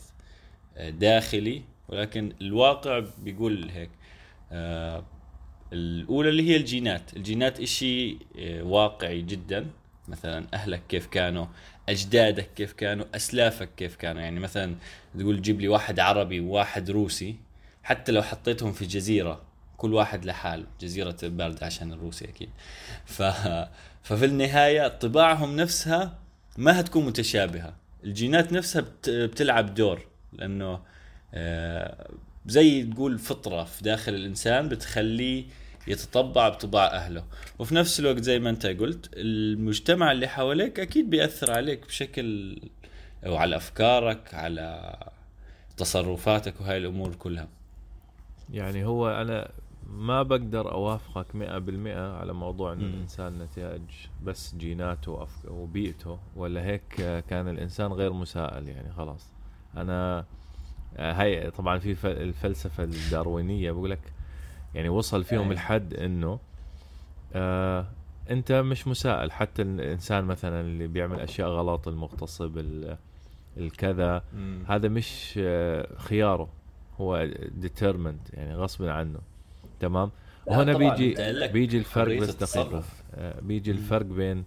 آه 0.76 0.90
داخلي 0.90 1.62
ولكن 1.90 2.32
الواقع 2.40 3.04
بيقول 3.18 3.70
هيك. 3.70 3.90
آه 4.52 5.04
الأولى 5.72 6.28
اللي 6.28 6.50
هي 6.50 6.56
الجينات. 6.56 7.16
الجينات 7.16 7.60
إشي 7.60 8.18
آه 8.38 8.62
واقعي 8.62 9.22
جدا. 9.22 9.66
مثلا 10.08 10.46
أهلك 10.54 10.82
كيف 10.88 11.06
كانوا 11.06 11.46
أجدادك 11.88 12.50
كيف 12.56 12.72
كانوا 12.72 13.04
أسلافك 13.14 13.68
كيف 13.76 13.96
كانوا. 13.96 14.22
يعني 14.22 14.40
مثلا 14.40 14.74
تقول 15.18 15.42
جيب 15.42 15.60
لي 15.60 15.68
واحد 15.68 16.00
عربي 16.00 16.40
وواحد 16.40 16.90
روسي 16.90 17.36
حتى 17.82 18.12
لو 18.12 18.22
حطيتهم 18.22 18.72
في 18.72 18.86
جزيرة 18.86 19.42
كل 19.76 19.94
واحد 19.94 20.24
لحاله. 20.24 20.66
جزيرة 20.80 21.16
بارده 21.22 21.66
عشان 21.66 21.92
الروسي 21.92 22.24
أكيد. 22.24 22.50
ف... 23.04 23.22
ففي 24.02 24.24
النهاية 24.24 24.88
طباعهم 24.88 25.56
نفسها 25.56 26.18
ما 26.58 26.80
هتكون 26.80 27.06
متشابهة. 27.06 27.76
الجينات 28.04 28.52
نفسها 28.52 28.82
بت... 28.82 29.10
بتلعب 29.10 29.74
دور 29.74 30.06
لأنه 30.32 30.64
آه، 30.74 30.82
زي 32.46 32.82
تقول 32.84 33.18
فطرة 33.18 33.64
في 33.64 33.84
داخل 33.84 34.14
الإنسان 34.14 34.68
بتخليه 34.68 35.44
يتطبع 35.86 36.48
بطباع 36.48 36.86
أهله. 36.86 37.24
وفي 37.58 37.74
نفس 37.74 38.00
الوقت 38.00 38.22
زي 38.22 38.38
ما 38.38 38.50
أنت 38.50 38.66
قلت 38.66 39.10
المجتمع 39.16 40.12
اللي 40.12 40.28
حواليك 40.28 40.80
أكيد 40.80 41.10
بيأثر 41.10 41.50
عليك 41.50 41.86
بشكل 41.86 42.58
أو 43.26 43.36
على 43.36 43.56
أفكارك 43.56 44.34
على 44.34 44.96
تصرفاتك 45.76 46.60
وهاي 46.60 46.76
الأمور 46.76 47.14
كلها. 47.14 47.48
يعني 48.52 48.84
هو 48.84 49.08
أنا 49.10 49.50
ما 49.86 50.22
بقدر 50.22 50.72
أوافقك 50.72 51.26
100% 51.34 51.38
على 52.20 52.32
موضوع 52.32 52.72
انه 52.72 52.82
مم. 52.84 52.94
الإنسان 52.94 53.38
نتاج 53.38 53.82
بس 54.22 54.54
جيناته 54.54 55.26
وبيئته 55.48 56.18
ولا 56.36 56.64
هيك 56.64 56.94
كان 57.28 57.48
الإنسان 57.48 57.92
غير 57.92 58.12
مساءل 58.12 58.68
يعني 58.68 58.92
خلاص. 58.92 59.26
أنا 59.76 60.18
آه، 60.18 60.24
هاي 60.98 61.50
طبعا 61.50 61.78
في 61.78 62.06
الفلسفة 62.06 62.84
الداروينية 62.84 63.70
بقول 63.72 63.90
لك 63.90 64.00
يعني 64.74 64.88
وصل 64.88 65.24
فيهم 65.24 65.46
أي. 65.46 65.52
الحد 65.52 65.94
إنه 65.94 66.38
آه 67.34 67.86
أنت 68.30 68.52
مش 68.52 68.88
مساءل 68.88 69.32
حتى 69.32 69.62
الإنسان 69.62 70.24
مثلا 70.24 70.60
اللي 70.60 70.86
بيعمل 70.86 71.20
أشياء 71.20 71.48
غلط 71.48 71.88
المغتصب 71.88 72.58
ال- 72.58 72.96
الكذا 73.56 74.22
هذا 74.68 74.88
مش 74.88 75.34
آه، 75.42 75.88
خياره. 75.98 76.48
هو 77.00 77.28
determined 77.62 78.34
يعني 78.34 78.54
غصب 78.54 78.84
عنه. 78.84 79.18
تمام؟ 79.80 80.10
وهنا 80.46 80.76
بيجي 80.76 81.14
بيجي 81.52 81.78
الفرق 81.78 82.18
بس 82.20 82.28
التصرف. 82.30 83.02
آه، 83.14 83.40
بيجي 83.40 83.72
مم. 83.72 83.78
الفرق 83.78 84.06
بين 84.06 84.44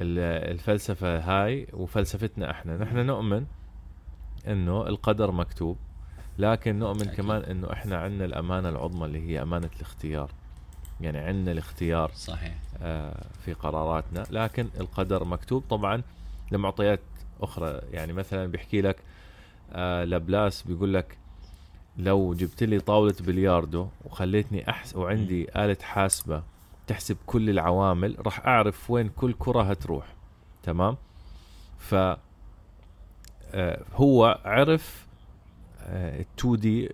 ال- 0.00 0.52
الفلسفة 0.52 1.18
هاي 1.18 1.66
وفلسفتنا 1.72 2.50
إحنا. 2.50 2.76
نحن 2.76 3.06
نؤمن 3.06 3.46
إنه 4.46 4.86
القدر 4.86 5.30
مكتوب 5.30 5.76
لكن 6.38 6.78
نؤمن 6.78 7.00
أكيد. 7.02 7.14
كمان 7.14 7.42
إنه 7.42 7.72
إحنا 7.72 7.96
عندنا 7.96 8.24
الأمانة 8.24 8.68
العظمى 8.68 9.04
اللي 9.06 9.28
هي 9.28 9.42
أمانة 9.42 9.70
الاختيار. 9.76 10.30
يعني 11.00 11.18
عندنا 11.18 11.52
الاختيار 11.52 12.10
صحيح. 12.14 12.54
آه، 12.82 13.24
في 13.44 13.52
قراراتنا 13.52 14.24
لكن 14.30 14.68
القدر 14.80 15.24
مكتوب. 15.24 15.64
طبعا 15.70 16.02
لمعطيات 16.52 17.00
أخرى 17.40 17.80
يعني 17.92 18.12
مثلا 18.12 18.46
بيحكي 18.46 18.80
لك 18.80 18.96
آه، 19.72 20.04
لابلاس 20.04 20.62
بيقول 20.62 20.94
لك 20.94 21.18
لو 21.96 22.34
جبت 22.34 22.62
لي 22.62 22.80
طاولة 22.80 23.14
بلياردو 23.20 23.88
وخليتني 24.04 24.70
أحس 24.70 24.96
وعندي 24.96 25.48
آلة 25.64 25.76
حاسبة 25.82 26.42
تحسب 26.86 27.16
كل 27.26 27.50
العوامل 27.50 28.16
راح 28.26 28.46
أعرف 28.46 28.90
وين 28.90 29.08
كل 29.08 29.34
كرة 29.38 29.62
هتروح. 29.62 30.06
تمام؟ 30.62 30.96
ف 31.78 31.94
هو 33.94 34.40
عرف 34.44 35.06
ال 35.88 36.24
2 36.38 36.56
دي 36.56 36.90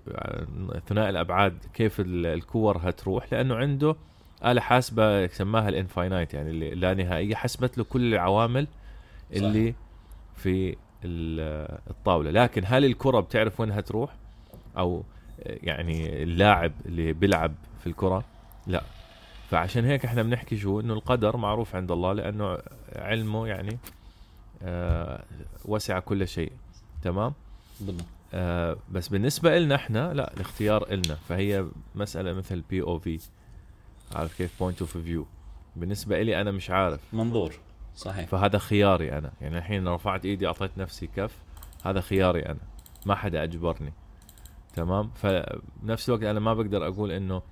ثنائي 0.89 1.11
الأبعاد 1.11 1.59
كيف 1.75 2.01
ال- 2.01 2.27
الكور 2.27 2.79
هتروح 2.83 3.33
لأنه 3.33 3.55
عنده 3.55 3.97
آلة 4.45 4.61
حاسبة 4.61 5.27
سماها 5.27 5.69
الانفاينايت 5.69 6.35
يعني 6.35 6.51
اللي 6.51 6.71
لا 6.71 6.95
نهائية 6.95 7.35
حسبت 7.35 7.79
له 7.79 7.85
كل 7.85 8.15
العوامل 8.15 8.67
اللي. 9.33 9.75
في 10.37 10.77
ال- 11.05 11.79
الطاولة. 11.91 12.31
لكن 12.31 12.63
هل 12.67 12.85
الكرة 12.85 13.21
بتعرف 13.21 13.61
وين 13.61 13.71
هتروح 13.73 14.15
أو 14.79 15.03
يعني 15.47 16.23
اللاعب 16.23 16.73
اللي 16.87 17.13
بيلعب 17.13 17.55
في 17.81 17.87
الكرة؟ 17.87 18.25
لا. 18.67 18.83
فعشان 19.51 19.85
هيك 19.85 20.05
إحنا 20.05 20.23
بنحكي 20.23 20.57
شو؟ 20.57 20.81
إنه 20.81 20.95
القدر 20.95 21.37
معروف 21.37 21.77
عند 21.77 21.91
الله 21.91 22.13
لأنه 22.13 22.59
علمه 22.97 23.47
يعني 23.47 23.71
آه 23.71 23.79
وسع 25.65 25.99
كل 25.99 26.29
شيء. 26.29 26.53
تمام؟ 27.03 27.33
بالضبط. 27.81 28.05
آه 28.35 28.77
بس 28.93 29.09
بالنسبة 29.09 29.59
لنا 29.59 29.75
إحنا 29.75 30.15
لا 30.15 30.35
الاختيار 30.35 30.93
إلنا. 30.93 31.15
فهي 31.29 31.67
مسألة 31.95 32.33
مثل 32.33 32.61
POV 32.71 33.21
عارف 34.15 34.39
كيف؟ 34.39 34.59
point 34.61 34.81
of 34.81 34.97
view 34.99 35.27
بالنسبة 35.77 36.21
إلي 36.21 36.41
أنا 36.41 36.51
مش 36.51 36.71
عارف. 36.71 37.01
منظور. 37.13 37.55
صحيح. 37.97 38.29
فهذا 38.29 38.59
خياري 38.59 39.19
أنا. 39.19 39.33
يعني 39.41 39.59
الحين 39.59 39.89
رفعت 39.89 40.25
إيدي 40.25 40.47
أعطيت 40.47 40.79
نفسي 40.79 41.07
كف 41.07 41.37
هذا 41.85 42.01
خياري 42.01 42.47
أنا. 42.47 42.61
ما 43.07 43.15
حدا 43.15 43.43
أجبرني. 43.43 43.93
تمام؟ 44.75 45.11
فبنفس 45.15 46.09
الوقت 46.09 46.23
أنا 46.23 46.41
ما 46.41 46.55
بقدر 46.55 46.87
أقول 46.87 47.13
إنه 47.13 47.43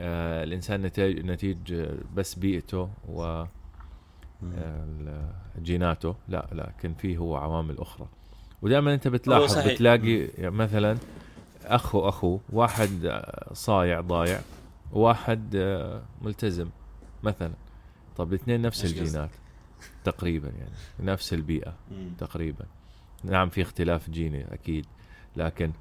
آه 0.00 0.44
الإنسان 0.44 0.82
نتاج 0.82 1.18
نتيج 1.26 1.72
آه، 1.72 1.98
بس 2.14 2.34
بيئته 2.34 2.90
و 3.08 3.44
جيناته. 5.62 6.14
لا 6.28 6.46
لكن 6.52 6.94
فيه 6.94 7.18
هو 7.18 7.36
عوامل 7.36 7.78
أخرى. 7.78 8.06
ودائما 8.62 8.94
أنت 8.94 9.08
بتلاحظ 9.08 9.44
صحيح. 9.44 9.72
بتلاقي 9.74 10.18
يعني 10.38 10.50
مثلا 10.56 10.98
اخ 11.64 11.94
واخو 11.94 12.38
واحد 12.52 13.22
صايع 13.52 14.00
ضايع 14.00 14.40
وواحد 14.92 15.56
ملتزم 16.22 16.68
مثلا. 17.22 17.52
طب 18.16 18.28
الاثنين 18.28 18.62
نفس؟ 18.62 18.84
الجينات 18.84 19.30
تقريبا 20.04 20.48
يعني 20.48 21.10
نفس 21.10 21.32
البيئة. 21.34 21.74
تقريبا. 22.18 22.64
نعم 23.24 23.48
في 23.48 23.62
اختلاف 23.62 24.10
جيني 24.10 24.54
أكيد 24.54 24.86
لكن 25.36 25.72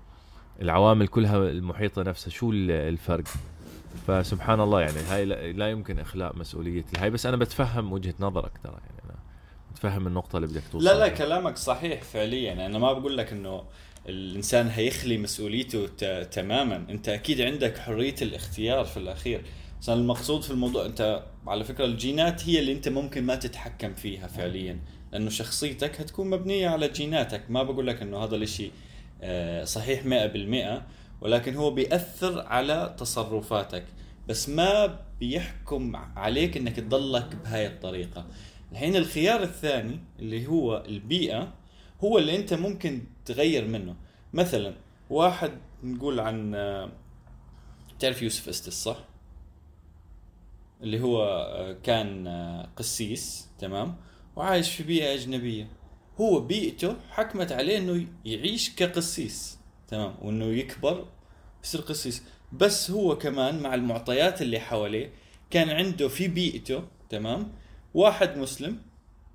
العوامل 0.61 1.07
كلها 1.07 1.37
المحيطة 1.37 2.03
نفسها 2.03 2.31
شو 2.31 2.51
ال- 2.51 2.71
الفرق؟ 2.71 3.23
فسبحان 4.07 4.61
الله 4.61 4.81
يعني 4.81 4.99
هاي 5.09 5.25
لا- 5.53 5.69
يمكن 5.69 5.99
إخلاء 5.99 6.35
مسؤوليتي 6.35 6.97
هاي 6.97 7.09
بس 7.09 7.25
أنا 7.25 7.37
بتفهم 7.37 7.93
وجهة 7.93 8.13
نظرك 8.19 8.51
ترى 8.63 8.73
يعني 8.73 9.01
أنا 9.05 9.15
بتفهم 9.71 10.07
النقطة 10.07 10.35
اللي 10.37 10.47
بدك 10.47 10.63
توصل 10.71 10.85
لا 10.85 10.99
لا. 10.99 11.07
كلامك 11.07 11.57
صحيح 11.57 12.01
فعليا. 12.01 12.53
أنا 12.65 12.79
ما 12.79 12.93
بقول 12.93 13.17
لك 13.17 13.31
إنه 13.31 13.63
الإنسان 14.09 14.67
هيخلي 14.67 15.17
مسؤوليته 15.17 15.87
ت- 15.97 16.27
تماما. 16.31 16.75
أنت 16.75 17.09
أكيد 17.09 17.41
عندك 17.41 17.77
حرية 17.77 18.15
الاختيار 18.21 18.85
في 18.85 18.97
الأخير. 18.97 19.41
بس 19.81 19.89
المقصود 19.89 20.41
في 20.41 20.51
الموضوع 20.51 20.85
أنت 20.85 21.23
على 21.47 21.63
فكرة 21.63 21.85
الجينات 21.85 22.49
هي 22.49 22.59
اللي 22.59 22.71
أنت 22.71 22.89
ممكن 22.89 23.23
ما 23.23 23.35
تتحكم 23.35 23.93
فيها 23.93 24.27
فعليا. 24.27 24.79
لأنه 25.11 25.29
شخصيتك 25.29 26.01
هتكون 26.01 26.29
مبنية 26.29 26.69
على 26.69 26.87
جيناتك. 26.87 27.43
ما 27.49 27.63
بقول 27.63 27.87
لك 27.87 28.01
إنه 28.01 28.23
هذا 28.23 28.35
الإشي 28.35 28.71
آه، 29.21 29.63
صحيح 29.63 30.05
100% 30.05 30.81
ولكن 31.21 31.55
هو 31.55 31.71
بيأثر 31.71 32.41
على 32.41 32.95
تصرفاتك. 32.97 33.85
بس 34.27 34.49
ما 34.49 34.99
بيحكم 35.19 35.95
عليك 35.95 36.57
إنك 36.57 36.75
تضلك 36.75 37.35
بهاي 37.35 37.67
الطريقة. 37.67 38.27
الحين 38.71 38.95
الخيار 38.95 39.43
الثاني 39.43 39.99
اللي 40.19 40.47
هو 40.47 40.83
البيئة 40.87 41.53
هو 42.03 42.17
اللي 42.17 42.35
أنت 42.35 42.53
ممكن 42.53 43.03
تغير 43.25 43.67
منه. 43.67 43.95
مثلا 44.33 44.75
واحد 45.09 45.51
نقول 45.83 46.19
عن 46.19 46.51
تعرف 47.99 48.21
يوسف 48.21 48.49
استس 48.49 48.83
صح؟ 48.83 48.97
اللي 50.81 51.01
هو 51.01 51.77
كان 51.83 52.27
قسيس 52.75 53.49
تمام؟ 53.59 53.95
وعايش 54.35 54.71
في 54.71 54.83
بيئة 54.83 55.13
أجنبية. 55.13 55.67
هو 56.21 56.39
بيئته 56.39 56.95
حكمت 57.09 57.51
عليه 57.51 57.77
إنه 57.77 58.07
يعيش 58.25 58.75
كقسيس. 58.75 59.58
تمام. 59.89 60.15
وإنه 60.21 60.45
يكبر 60.45 61.05
يصير 61.63 61.81
قسيس. 61.81 62.23
بس 62.51 62.91
هو 62.91 63.17
كمان 63.17 63.59
مع 63.59 63.73
المعطيات 63.75 64.41
اللي 64.41 64.59
حواليه 64.59 65.11
كان 65.49 65.69
عنده 65.69 66.07
في 66.07 66.27
بيئته 66.27 66.83
تمام؟ 67.09 67.51
واحد 67.93 68.37
مسلم 68.37 68.77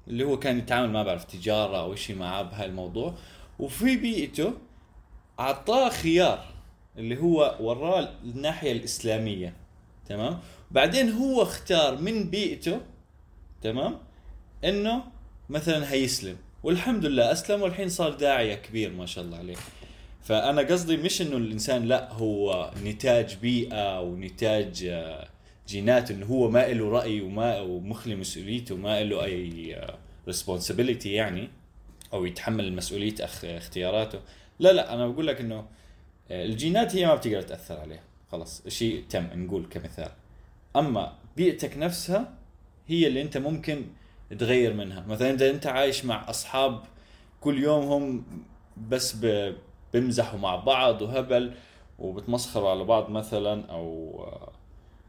اللي 0.09 0.25
هو 0.25 0.39
كان 0.39 0.59
يتعامل 0.59 0.91
ما 0.93 1.03
بعرف 1.03 1.25
تجارة 1.25 1.81
أو 1.81 1.95
شيء 1.95 2.17
معاه 2.17 2.43
بهاي 2.43 2.67
الموضوع 2.67 3.15
وفي 3.59 3.97
بيئته 3.97 4.53
أعطاه 5.41 5.89
خيار 5.89 6.45
اللي 6.99 7.21
هو 7.21 7.57
وراه 7.61 8.09
الناحية 8.25 8.73
الإسلامية 8.73 9.57
تمام؟ 10.09 10.41
بعدين 10.71 11.13
هو 11.13 11.43
اختار 11.43 12.01
من 12.01 12.31
بيئته 12.31 12.81
تمام؟ 13.63 13.99
إنه 14.65 15.03
مثلا 15.51 15.93
هيسلم. 15.93 16.37
والحمد 16.63 17.07
لله 17.07 17.33
أسلم 17.33 17.63
والحين 17.63 17.89
صار 17.89 18.15
داعية 18.15 18.55
كبير 18.55 18.93
ما 18.93 19.07
شاء 19.07 19.25
الله 19.25 19.39
عليه. 19.39 19.57
فأنا 20.25 20.63
قصدي 20.63 20.97
مش 20.97 21.23
إنه 21.23 21.37
الإنسان 21.37 21.85
لا 21.85 22.13
هو 22.13 22.71
نتاج 22.85 23.37
بيئة 23.37 24.01
ونتاج 24.01 24.85
آه، 24.85 25.29
جينات 25.69 26.11
إنه 26.11 26.27
هو 26.27 26.51
ما 26.51 26.67
له 26.69 26.89
رأي 26.89 27.21
وما 27.21 27.61
ومخلي 27.61 28.17
مسؤوليته 28.17 28.75
وما 28.75 29.03
له 29.03 29.25
أي 29.25 29.87
ريسبونسبيلتي 30.27 31.13
يعني 31.13 31.49
أو 32.13 32.25
يتحمل 32.25 32.73
مسؤولية 32.73 33.15
اختياراته. 33.21 34.21
لا 34.59 34.73
لا 34.73 34.95
أنا 34.95 35.09
بقول 35.09 35.27
لك 35.27 35.41
إنه 35.41 35.67
آه، 36.31 36.45
الجينات 36.45 36.97
هي 36.97 37.07
ما 37.07 37.15
بتقدر 37.15 37.43
تأثر 37.43 37.81
عليها. 37.81 38.03
خلاص 38.33 38.69
شيء 38.69 39.05
تم 39.11 39.27
نقول 39.35 39.67
كمثال. 39.71 40.11
أما 40.77 41.13
بيئتك 41.37 41.79
نفسها 41.79 42.35
هي 42.89 43.07
اللي 43.07 43.23
أنت 43.23 43.39
ممكن 43.39 43.85
تغير 44.39 44.73
منها. 44.73 45.05
مثلا 45.09 45.31
إذا 45.31 45.51
أنت 45.51 45.67
عايش 45.67 46.05
مع 46.05 46.31
أصحاب 46.31 46.83
كل 47.41 47.63
يوم 47.63 47.85
هم 47.85 48.25
بس 48.89 49.17
بيمزحوا 50.01 50.39
مع 50.39 50.57
بعض 50.57 51.03
وهبل 51.03 51.55
وبتمسخروا 51.99 52.71
على 52.71 52.85
بعض 52.85 53.11
مثلا 53.11 53.67
أو 53.71 54.15
آه، 54.27 54.53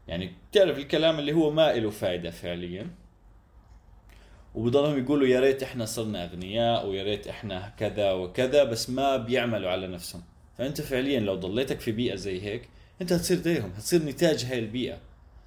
يعني 0.08 0.32
تعرف 0.52 0.78
الكلام 0.78 1.18
اللي 1.18 1.32
هو 1.32 1.50
ما 1.50 1.72
له 1.72 1.90
فائدة 1.90 2.30
فعليا. 2.30 2.90
وبضلهم 4.54 4.98
يقولوا 4.98 5.26
يا 5.26 5.40
ريت 5.40 5.62
إحنا 5.62 5.84
صرنا 5.84 6.24
أغنياء 6.24 6.86
ويا 6.86 7.04
ريت 7.04 7.28
إحنا 7.28 7.72
كذا 7.78 8.12
وكذا 8.12 8.64
بس 8.64 8.90
ما 8.90 9.16
بيعملوا 9.16 9.70
على 9.70 9.86
نفسهم. 9.86 10.22
فأنت 10.58 10.80
فعليا 10.80 11.20
لو 11.20 11.34
ضليتك 11.34 11.80
في 11.80 11.92
بيئة 11.92 12.14
زي 12.14 12.42
هيك 12.42 12.68
أنت 13.00 13.12
هتصير 13.12 13.36
زيهم 13.36 13.70
هتصير 13.76 14.02
نتاج 14.02 14.44
هاي 14.44 14.58
البيئة. 14.58 14.98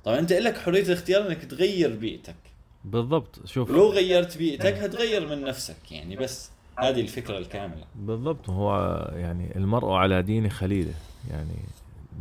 طبعا 0.04 0.20
أنت 0.20 0.34
لك 0.34 0.58
حرية 0.58 0.84
الاختيار 0.84 1.28
إنك 1.28 1.46
تغير 1.46 1.96
بيئتك. 1.96 2.36
بالضبط 2.86 3.46
شوف. 3.46 3.70
لو 3.72 3.90
غيرت 3.90 4.38
بيئتك 4.38 4.74
هتغير 4.74 5.28
من 5.28 5.42
نفسك 5.42 5.92
يعني 5.92 6.16
بس. 6.16 6.52
هذه 6.82 7.02
الفكرة 7.02 7.38
الكاملة. 7.38 7.84
بالضبط. 7.96 8.50
هو 8.50 8.74
يعني 9.16 9.56
المرء 9.56 9.92
على 9.92 10.22
دين 10.22 10.50
خليله. 10.50 10.94
يعني 11.32 11.56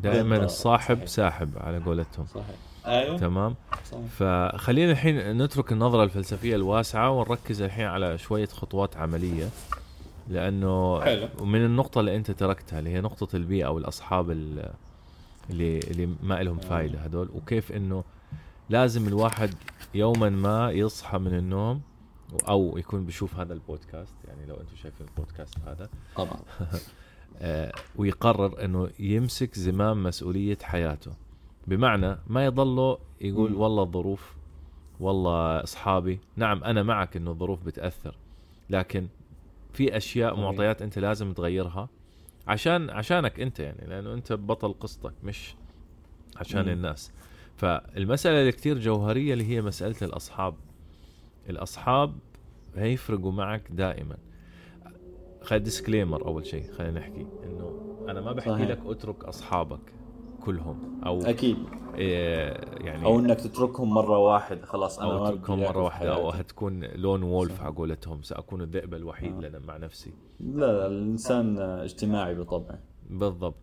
دائما 0.02 0.36
الصاحب 0.36 0.96
صحيح. 0.96 1.08
ساحب 1.08 1.50
على 1.56 1.78
قولتهم. 1.78 2.26
صحيح. 2.26 2.56
أيوه. 2.86 3.18
تمام. 3.18 3.54
صحيح. 3.90 4.04
فخلينا 4.18 4.92
الحين 4.92 5.42
نترك 5.42 5.72
النظرة 5.72 6.04
الفلسفية 6.04 6.56
الواسعة 6.56 7.10
ونركز 7.10 7.62
الحين 7.62 7.86
على 7.86 8.18
شوية 8.18 8.46
خطوات 8.46 8.96
عملية. 8.96 9.48
لأنه 10.28 11.00
حلو. 11.00 11.28
من 11.40 11.64
النقطة 11.64 12.00
اللي 12.00 12.16
أنت 12.16 12.30
تركتها 12.30 12.78
اللي 12.78 12.90
هي 12.90 13.00
نقطة 13.00 13.36
البيئة 13.36 13.66
أو 13.66 13.78
الأصحاب 13.78 14.30
اللي 14.30 14.70
اللي 15.50 16.08
ما 16.22 16.42
لهم 16.42 16.58
فائده 16.58 16.98
هذول. 16.98 17.28
وكيف 17.34 17.72
إنه 17.72 18.04
لازم 18.70 19.08
الواحد 19.08 19.54
يوما 19.94 20.28
ما 20.28 20.70
يصحى 20.70 21.18
من 21.18 21.34
النوم 21.34 21.80
أو 22.48 22.78
يكون 22.78 23.04
بيشوف 23.06 23.36
هذا 23.36 23.52
البودكاست 23.52 24.14
يعني 24.28 24.46
لو 24.46 24.54
أنتم 24.54 24.76
شايفين 24.76 25.06
البودكاست 25.06 25.54
هذا. 25.66 25.88
طبعا. 26.16 26.40
آه، 27.40 27.72
ويقرر 27.96 28.64
إنه 28.64 28.90
يمسك 28.98 29.54
زمام 29.54 30.02
مسؤولية 30.02 30.58
حياته. 30.62 31.12
بمعنى 31.66 32.16
ما 32.26 32.44
يضله 32.44 32.98
يقول 33.20 33.52
م. 33.52 33.60
والله 33.60 33.82
الظروف 33.82 34.34
والله 35.00 35.62
أصحابي. 35.62 36.20
نعم 36.36 36.64
أنا 36.64 36.82
معك 36.82 37.16
إنه 37.16 37.30
الظروف 37.30 37.64
بتأثر 37.64 38.16
لكن 38.70 39.08
في 39.72 39.96
أشياء 39.96 40.36
معطيات 40.36 40.82
أنت 40.82 40.98
لازم 40.98 41.32
تغيرها 41.32 41.88
عشان 42.46 42.90
عشانك 42.90 43.40
أنت 43.40 43.60
يعني 43.60 43.86
لأنه 43.86 44.14
أنت 44.14 44.32
بطل 44.32 44.72
قصتك 44.80 45.12
مش 45.24 45.54
عشان 46.36 46.66
م. 46.66 46.68
الناس. 46.68 47.12
فالمسألة 47.56 48.40
اللي 48.40 48.52
كثير 48.52 48.78
جوهرية 48.78 49.32
اللي 49.32 49.44
هي 49.44 49.62
مسألة 49.62 49.96
الأصحاب. 50.02 50.54
الأصحاب 51.50 52.14
هيفرقوا 52.76 53.32
معك 53.32 53.62
دائما. 53.70 54.16
خلي 55.42 55.58
ديسكليمر 55.58 56.26
أول 56.26 56.46
شيء 56.46 56.72
خلينا 56.72 57.00
نحكي 57.00 57.26
إنه 57.44 57.96
أنا 58.08 58.20
ما 58.20 58.32
بحكي 58.32 58.50
صحيح. 58.50 58.68
لك 58.68 58.80
اترك 58.86 59.24
أصحابك 59.24 59.92
كلهم 60.40 61.00
أو 61.06 61.20
أكيد. 61.20 61.56
إيه 61.94 62.86
يعني 62.86 63.04
أو 63.04 63.18
إنك 63.18 63.40
تتركهم 63.40 63.94
مرة 63.94 64.18
واحدة. 64.18 64.66
خلاص 64.66 64.98
أنا 64.98 65.12
أو 65.12 65.26
تتركهم 65.30 65.60
مرة 65.60 65.82
واحدة 65.82 66.14
أو 66.14 66.30
هتكون 66.30 66.84
لون 66.84 67.22
وولف 67.22 67.60
على 67.60 67.74
قولتهم 67.74 68.22
سأكون 68.22 68.62
الذئب 68.62 68.94
الوحيد 68.94 69.44
آه. 69.44 69.48
لنا 69.48 69.58
مع 69.58 69.76
نفسي. 69.76 70.12
لا, 70.40 70.66
لا 70.66 70.86
الإنسان 70.86 71.58
اجتماعي 71.58 72.34
بطبعه. 72.34 72.78
بالضبط. 73.10 73.54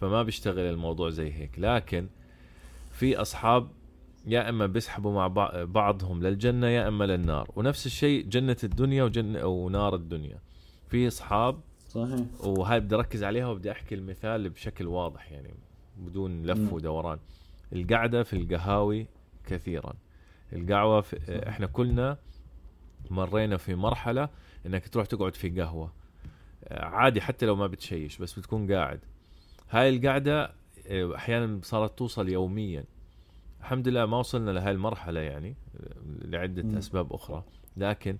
فما 0.00 0.22
بيشتغل 0.22 0.58
الموضوع 0.58 1.10
زي 1.10 1.32
هيك. 1.32 1.58
لكن 1.58 2.08
في 2.90 3.16
أصحاب 3.16 3.68
يا 4.28 4.48
إما 4.48 4.66
بيسحبوا 4.66 5.12
مع 5.12 5.26
بعضهم 5.64 6.22
للجنة 6.22 6.66
يا 6.66 6.88
إما 6.88 7.04
للنار. 7.04 7.50
ونفس 7.56 7.86
الشيء 7.86 8.24
جنة 8.24 8.56
الدنيا 8.64 9.04
وجنة 9.04 9.44
ونار 9.44 9.94
الدنيا. 9.94 10.38
في 10.88 11.08
أصحاب 11.08 11.60
صحيح. 11.88 12.20
وهاي 12.40 12.80
بدي 12.80 12.94
أركز 12.94 13.24
عليها 13.24 13.46
وبدي 13.46 13.72
أحكي 13.72 13.94
المثال 13.94 14.50
بشكل 14.50 14.86
واضح 14.86 15.32
يعني 15.32 15.54
بدون 15.96 16.46
لف 16.46 16.72
ودوران. 16.72 17.18
القعدة 17.72 18.22
في 18.22 18.36
القهاوي 18.36 19.06
كثيرا. 19.46 19.94
القهوه 20.52 21.00
في 21.00 21.48
إحنا 21.48 21.66
كلنا 21.66 22.18
مرينا 23.10 23.56
في 23.56 23.74
مرحلة 23.74 24.28
إنك 24.66 24.88
تروح 24.88 25.06
تقعد 25.06 25.34
في 25.34 25.50
قهوة. 25.50 25.92
عادي 26.70 27.20
حتى 27.20 27.46
لو 27.46 27.56
ما 27.56 27.66
بتشيش 27.66 28.18
بس 28.18 28.38
بتكون 28.38 28.72
قاعد. 28.72 29.00
هاي 29.70 29.96
القعدة 29.96 30.52
أحيانا 30.90 31.60
صارت 31.62 31.98
توصل 31.98 32.28
يوميا. 32.28 32.84
الحمد 33.60 33.88
لله 33.88 34.06
ما 34.06 34.16
وصلنا 34.18 34.50
لهي 34.50 34.70
المرحلة 34.70 35.20
يعني 35.20 35.56
لعدة 36.22 36.62
م. 36.62 36.76
أسباب 36.76 37.12
أخرى. 37.12 37.44
لكن 37.76 38.16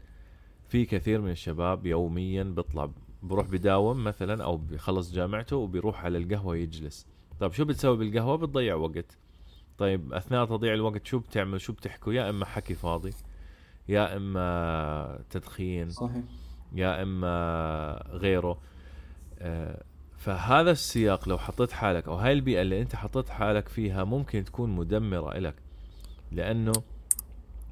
في 0.68 0.85
كثير 0.85 1.20
من 1.20 1.31
الشباب 1.31 1.87
يوميا 1.87 2.42
بيطلع 2.42 2.90
بروح 3.22 3.46
بداوم 3.46 4.05
مثلا 4.05 4.44
أو 4.44 4.57
بيخلص 4.57 5.12
جامعته 5.12 5.57
وبيروح 5.57 6.05
على 6.05 6.18
القهوة 6.18 6.57
يجلس. 6.57 7.07
طيب 7.40 7.53
شو 7.53 7.64
بتسوي 7.64 7.96
بالقهوة؟ 7.96 8.37
بتضيع 8.37 8.74
وقت. 8.74 9.18
طيب 9.79 10.12
أثناء 10.12 10.44
تضييع 10.44 10.74
الوقت 10.74 11.07
شو 11.07 11.18
بتعمل؟ 11.18 11.61
شو 11.61 11.72
بتحكوا؟ 11.72 12.12
يا 12.12 12.31
إما 12.31 12.44
حكي 12.44 12.74
فاضي 12.74 13.12
يا 13.88 14.16
إما 14.16 15.20
تدخين 15.31 15.90
صحيح. 15.90 16.24
يا 16.72 17.03
إما 17.03 18.03
غيره. 18.11 18.59
آه 19.38 19.83
فهذا 20.18 20.70
السياق 20.70 21.28
لو 21.28 21.38
حطيت 21.38 21.72
حالك 21.72 22.09
أو 22.09 22.14
هاي 22.14 22.33
البيئة 22.33 22.62
اللي 22.62 22.83
أنت 22.83 22.96
حطيت 22.96 23.28
حالك 23.28 23.68
فيها 23.68 24.04
ممكن 24.04 24.44
تكون 24.44 24.70
مدمرة 24.70 25.38
لك 25.38 25.54
لأنه 26.33 26.72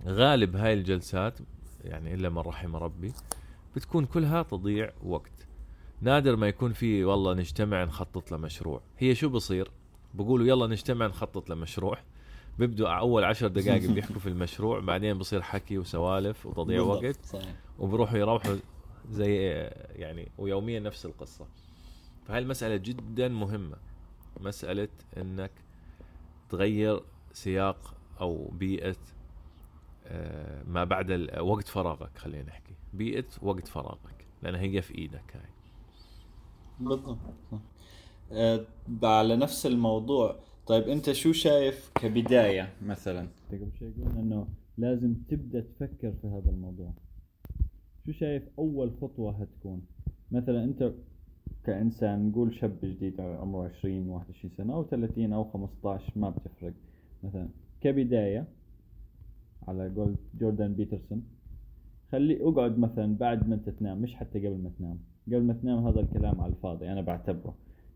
غالب 0.07 0.57
هاي 0.57 0.73
الجلسات 0.73 1.39
يعني 1.85 2.15
إلا 2.15 2.29
من 2.29 2.39
رحم 2.39 2.77
ربي 2.77 3.13
بتكون 3.77 4.07
كلها 4.07 4.43
تضيع 4.43 4.93
وقت. 5.05 5.47
نادر 6.01 6.37
ما 6.37 6.49
يكون 6.49 6.73
في 6.73 7.05
والله 7.05 7.35
نجتمع 7.35 7.85
نخطط 7.85 8.33
لمشروع. 8.33 8.81
هي 8.99 9.15
شو 9.15 9.29
بصير؟ 9.29 9.71
بقولوا 10.15 10.47
يلا 10.47 10.67
نجتمع 10.67 11.07
نخطط 11.07 11.51
لمشروع. 11.51 11.99
بيبدوا 12.59 12.89
أول 12.89 13.25
عشر 13.25 13.49
دقائق 13.49 13.91
بيحكوا 13.95 14.21
في 14.21 14.29
المشروع 14.29 14.81
بعدين 14.81 15.19
بصير 15.19 15.43
حكي 15.43 15.79
وسوالف 15.79 16.47
وتضييع 16.47 16.81
وقت. 16.81 17.25
صحيح. 17.25 17.55
وبروحوا 17.79 18.19
يروحوا 18.19 18.57
زي 19.11 19.37
يعني 19.97 20.29
ويوميا 20.39 20.81
نفس 20.81 21.07
القصة. 21.07 21.47
فهاي 22.29 22.39
المسألة 22.39 22.77
جدا 22.77 23.29
مهمة؟ 23.29 23.77
مسألة 24.41 24.89
إنك 25.17 25.51
تغير 26.49 27.01
سياق 27.33 27.95
أو 28.21 28.49
بيئة 28.49 28.97
آه، 30.07 30.63
ما 30.63 30.85
بعد 30.85 31.31
وقت 31.41 31.69
فراغك 31.69 32.19
خلينا 32.19 32.45
نحكي. 32.45 32.75
بيئة 32.93 33.25
وقت 33.43 33.69
فراغك 33.69 34.27
لأن 34.43 34.55
هي 34.55 34.83
في 34.83 34.99
إيدك 34.99 35.37
هاي. 35.37 35.51
بالضبط. 36.81 37.19
أه 38.33 38.67
على 39.03 39.37
نفس 39.37 39.67
الموضوع. 39.67 40.41
طيب 40.67 40.89
أنت 40.89 41.13
شو 41.13 41.33
شايف 41.33 41.91
كبداية 41.95 42.73
مثلا؟ 42.83 43.29
قبل 43.49 43.71
شوي 43.79 43.91
قلنا 43.91 44.21
إنه 44.21 44.49
لازم 44.79 45.15
تبدأ 45.29 45.61
تفكر 45.61 46.13
في 46.23 46.27
هذا 46.27 46.51
الموضوع. 46.51 46.95
شو 48.07 48.13
شايف 48.13 48.43
أول 48.59 48.93
خطوة 49.01 49.43
هتكون؟ 49.43 49.87
مثلا 50.31 50.65
أنت 50.65 50.93
كإنسان 51.67 52.29
نقول 52.29 52.55
شاب 52.55 52.79
جديد 52.83 53.21
عمره 53.21 53.65
20 53.65 54.09
21 54.09 54.51
سنة 54.57 54.75
أو 54.75 54.85
30 54.85 55.33
أو 55.33 55.45
15 55.45 56.13
ما 56.17 56.31
بتفرق. 56.31 56.73
مثلا 57.23 57.49
كبداية 57.81 58.49
على 59.69 59.89
قول 59.97 60.17
جوردان 60.41 60.75
بيترسون 60.75 61.23
خلي 62.13 62.43
أقعد 62.43 62.79
مثلا 62.79 63.17
بعد 63.17 63.49
ما 63.49 63.55
أنت 63.55 63.69
تنام 63.69 64.03
مش 64.03 64.15
حتى 64.15 64.47
قبل 64.47 64.59
ما 64.59 64.71
تنام. 64.79 64.99
قبل 65.27 65.43
ما 65.43 65.53
تنام 65.53 65.87
هذا 65.87 66.01
الكلام 66.01 66.41
على 66.41 66.53
الفاضي 66.53 66.93
أنا 66.93 67.01
بعتبره. 67.01 67.55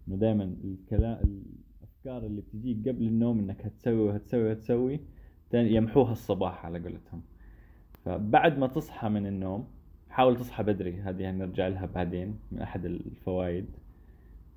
إنه 0.08 0.16
دائما 0.16 0.56
الكلام 0.64 1.20
الأفكار 1.24 2.26
اللي 2.26 2.40
بتجيك 2.40 2.88
قبل 2.88 3.06
النوم 3.06 3.38
إنك 3.38 3.66
هتسوي 3.66 3.98
وهتسوي 4.00 4.44
وهتسوي 4.48 5.00
يمحوها 5.52 6.12
الصباح 6.12 6.66
على 6.66 6.78
قولتهم. 6.78 7.22
فبعد 8.04 8.58
ما 8.58 8.66
تصحى 8.66 9.08
من 9.08 9.26
النوم 9.26 9.64
حاول 10.10 10.36
تصحى 10.36 10.62
بدري. 10.62 11.00
هذه 11.00 11.30
نرجع 11.30 11.68
لها 11.68 11.86
بعدين 11.86 12.38
من 12.52 12.62
أحد 12.62 12.84
الفوائد. 12.84 13.66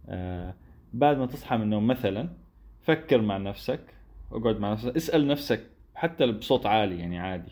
آه 0.09 0.53
بعد 0.93 1.17
ما 1.17 1.25
تصحى 1.25 1.57
من 1.57 1.63
النوم 1.63 1.87
مثلا 1.87 2.29
فكر 2.81 3.21
مع 3.21 3.37
نفسك 3.37 3.79
اقعد 4.31 4.59
مع 4.59 4.71
نفسك. 4.71 4.95
اسأل 4.95 5.27
نفسك 5.27 5.63
حتى 5.95 6.31
بصوت 6.31 6.65
عالي 6.65 6.99
يعني 6.99 7.19
عادي. 7.19 7.51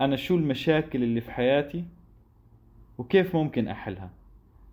أنا 0.00 0.16
شو 0.16 0.36
المشاكل 0.36 1.02
اللي 1.02 1.20
في 1.20 1.30
حياتي 1.30 1.84
وكيف 2.98 3.36
ممكن 3.36 3.68
أحلها؟ 3.68 4.10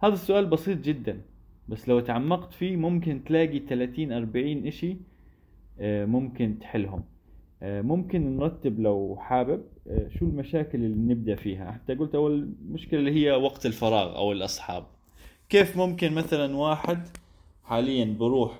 هذا 0.03 0.13
السؤال 0.13 0.45
بسيط 0.45 0.77
جدا 0.77 1.21
بس 1.69 1.89
لو 1.89 1.99
تعمقت 1.99 2.53
فيه 2.53 2.75
ممكن 2.75 3.23
تلاقي 3.23 3.59
30 3.59 4.11
40 4.11 4.67
إشي 4.67 4.97
آه، 5.79 6.05
ممكن 6.05 6.59
تحلهم. 6.59 7.03
ممكن 7.61 8.37
نرتب 8.37 8.79
لو 8.79 9.17
حابب 9.19 9.61
آه، 9.87 10.09
شو 10.19 10.25
المشاكل 10.25 10.77
اللي 10.77 11.13
نبدأ 11.13 11.35
فيها؟ 11.35 11.71
حتى 11.71 11.95
قلت 11.95 12.15
أول 12.15 12.49
مشكلة 12.69 12.99
اللي 12.99 13.25
هي 13.25 13.31
وقت 13.31 13.65
الفراغ 13.65 14.15
أو 14.17 14.31
الأصحاب. 14.31 14.85
كيف 15.49 15.77
ممكن 15.77 16.13
مثلا 16.13 16.55
واحد 16.57 17.07
حاليا 17.63 18.15
بروح 18.19 18.59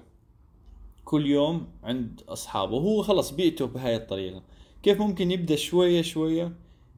كل 1.05 1.25
يوم 1.25 1.67
عند 1.83 2.21
أصحابه 2.29 2.73
وهو 2.75 3.01
خلص 3.01 3.31
بيئته 3.31 3.67
بهاي 3.67 3.95
الطريقة 3.95 4.41
كيف 4.83 5.01
ممكن 5.01 5.31
يبدأ 5.31 5.55
شوية 5.55 6.01
شوية 6.01 6.51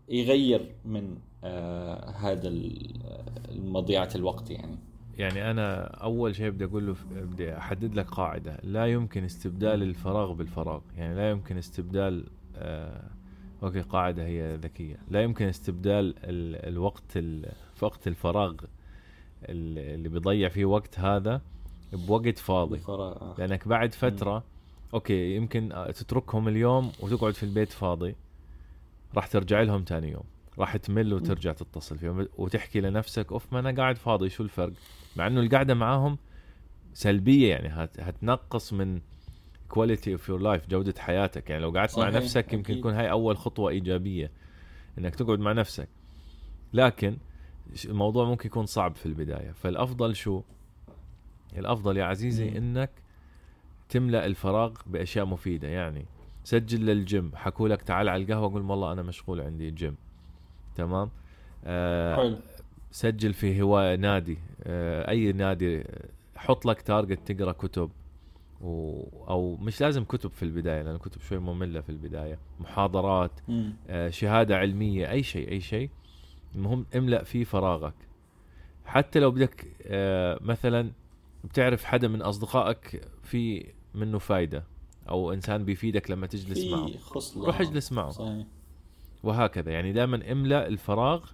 يغير 0.09 0.75
من 0.85 1.17
آه 1.43 2.09
هذا 2.09 2.47
المضيعه 3.51 4.09
الوقت 4.15 4.51
يعني؟ 4.51 4.77
يعني 5.17 5.51
أنا 5.51 5.83
أول 5.83 6.35
شيء 6.35 6.49
بدي 6.49 6.65
أقول 6.65 6.87
له 6.87 6.95
بدي 7.11 7.57
أحدد 7.57 7.95
لك 7.95 8.05
قاعدة. 8.05 8.57
لا 8.63 8.85
يمكن 8.85 9.23
استبدال 9.23 9.83
الفراغ 9.83 10.33
بالفراغ. 10.33 10.81
يعني 10.97 11.15
لا 11.15 11.29
يمكن 11.29 11.57
استبدال 11.57 12.27
آه 12.55 13.09
okay 13.63 13.81
قاعدة 13.81 14.25
هي 14.25 14.55
ذكية. 14.55 14.97
لا 15.09 15.21
يمكن 15.21 15.45
استبدال 15.45 16.15
ال 16.17 16.55
الوقت 16.67 17.19
وقت 17.81 18.07
الفراغ 18.07 18.53
اللي 19.49 20.09
بيضيع 20.09 20.49
فيه 20.49 20.65
وقت 20.65 20.99
هذا 20.99 21.41
بوقت 21.93 22.37
فاضي. 22.37 22.77
بفراغ. 22.77 23.33
لأنك 23.37 23.67
بعد 23.67 23.93
فترة 23.93 24.43
okay 24.93 25.35
يمكن 25.35 25.85
تتركهم 25.95 26.47
اليوم 26.47 26.91
وتقعد 26.99 27.33
في 27.33 27.43
البيت 27.43 27.71
فاضي 27.71 28.15
راح 29.15 29.27
ترجع 29.27 29.61
لهم 29.61 29.83
ثاني 29.87 30.11
يوم. 30.11 30.23
راح 30.59 30.77
تمل 30.77 31.13
وترجع 31.13 31.53
تتصل 31.53 31.97
فيهم. 31.97 32.27
وتحكي 32.37 32.81
لنفسك 32.81 33.31
أوف 33.31 33.53
ما 33.53 33.59
أنا 33.59 33.71
قاعد 33.71 33.97
فاضي 33.97 34.29
شو 34.29 34.43
الفرق؟ 34.43 34.73
مع 35.15 35.27
إنه 35.27 35.39
القعدة 35.39 35.73
معاهم 35.73 36.17
سلبية 36.93 37.49
يعني 37.49 37.67
هت 37.69 37.99
هتنقص 37.99 38.73
من 38.73 39.01
quality 39.69 40.13
of 40.13 40.29
your 40.29 40.39
life 40.39 40.69
جودة 40.69 40.93
حياتك. 40.97 41.49
يعني 41.49 41.61
لو 41.61 41.71
قعدت 41.71 41.99
مع 41.99 42.09
نفسك 42.09 42.53
يمكن 42.53 42.75
تكون 42.75 42.93
هاي 42.93 43.11
أول 43.11 43.37
خطوة 43.37 43.69
إيجابية 43.69 44.31
إنك 44.97 45.15
تقعد 45.15 45.39
مع 45.39 45.51
نفسك. 45.51 45.87
لكن 46.73 47.17
الموضوع 47.85 48.25
ممكن 48.25 48.47
يكون 48.47 48.65
صعب 48.65 48.95
في 48.95 49.05
البداية. 49.05 49.51
فالأفضل 49.51 50.15
شو؟ 50.15 50.41
الأفضل 51.57 51.97
يا 51.97 52.05
عزيزي. 52.05 52.57
إنك 52.57 52.91
تملأ 53.89 54.25
الفراغ 54.25 54.73
بأشياء 54.85 55.25
مفيدة. 55.25 55.67
يعني 55.67 56.05
سجل 56.43 56.85
للجيم. 56.85 57.31
حكوا 57.35 57.67
لك 57.67 57.81
تعال 57.81 58.09
على 58.09 58.23
القهوة 58.23 58.53
قول 58.53 58.61
والله 58.61 58.91
أنا 58.91 59.01
مشغول 59.01 59.41
عندي 59.41 59.71
جيم 59.71 59.95
تمام؟ 60.75 61.09
آه 61.65 62.15
حلو. 62.15 62.37
سجل 62.91 63.33
في 63.33 63.61
هواية 63.61 63.95
نادي. 63.95 64.37
آه 64.63 65.09
أي 65.09 65.31
نادي 65.31 65.83
حط 66.35 66.65
لك 66.65 66.81
تارجت 66.81 67.31
تقرأ 67.31 67.51
كتب. 67.51 67.89
و... 68.61 69.03
أو 69.29 69.55
مش 69.55 69.81
لازم 69.81 70.03
كتب 70.03 70.31
في 70.31 70.43
البداية 70.43 70.81
لأن 70.81 70.95
الكتب 70.95 71.21
شوي 71.21 71.37
مملة 71.37 71.81
في 71.81 71.89
البداية. 71.89 72.39
محاضرات 72.59 73.31
آه 73.89 74.09
شهادة 74.09 74.57
علمية 74.57 75.11
أي 75.11 75.23
شيء 75.23 75.51
أي 75.51 75.59
شيء. 75.59 75.89
المهم 76.55 76.85
املأ 76.95 77.23
فيه 77.23 77.43
فراغك. 77.43 77.93
حتى 78.85 79.19
لو 79.19 79.31
بدك 79.31 79.67
آه 79.85 80.39
مثلا 80.41 80.91
بتعرف 81.43 81.83
حدا 81.83 82.07
من 82.07 82.21
أصدقائك 82.21 83.01
في 83.23 83.65
منه 83.95 84.17
فايدة 84.17 84.63
أو 85.09 85.33
إنسان 85.33 85.65
بيفيدك 85.65 86.11
لما 86.11 86.27
تجلس 86.27 86.65
معه. 86.65 86.89
روح 87.37 87.61
اجلس 87.61 87.91
معه. 87.91 88.09
صحيح. 88.09 88.45
وهكذا. 89.23 89.71
يعني 89.71 89.93
دائما 89.93 90.31
املأ 90.31 90.67
الفراغ 90.67 91.25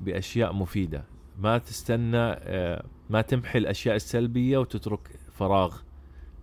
بأشياء 0.00 0.52
مفيدة. 0.52 1.04
ما 1.38 1.58
تستنى 1.58 2.16
آه، 2.16 2.84
ما 3.10 3.22
تمحي 3.22 3.58
الأشياء 3.58 3.96
السلبية 3.96 4.58
وتترك 4.58 5.10
فراغ. 5.32 5.76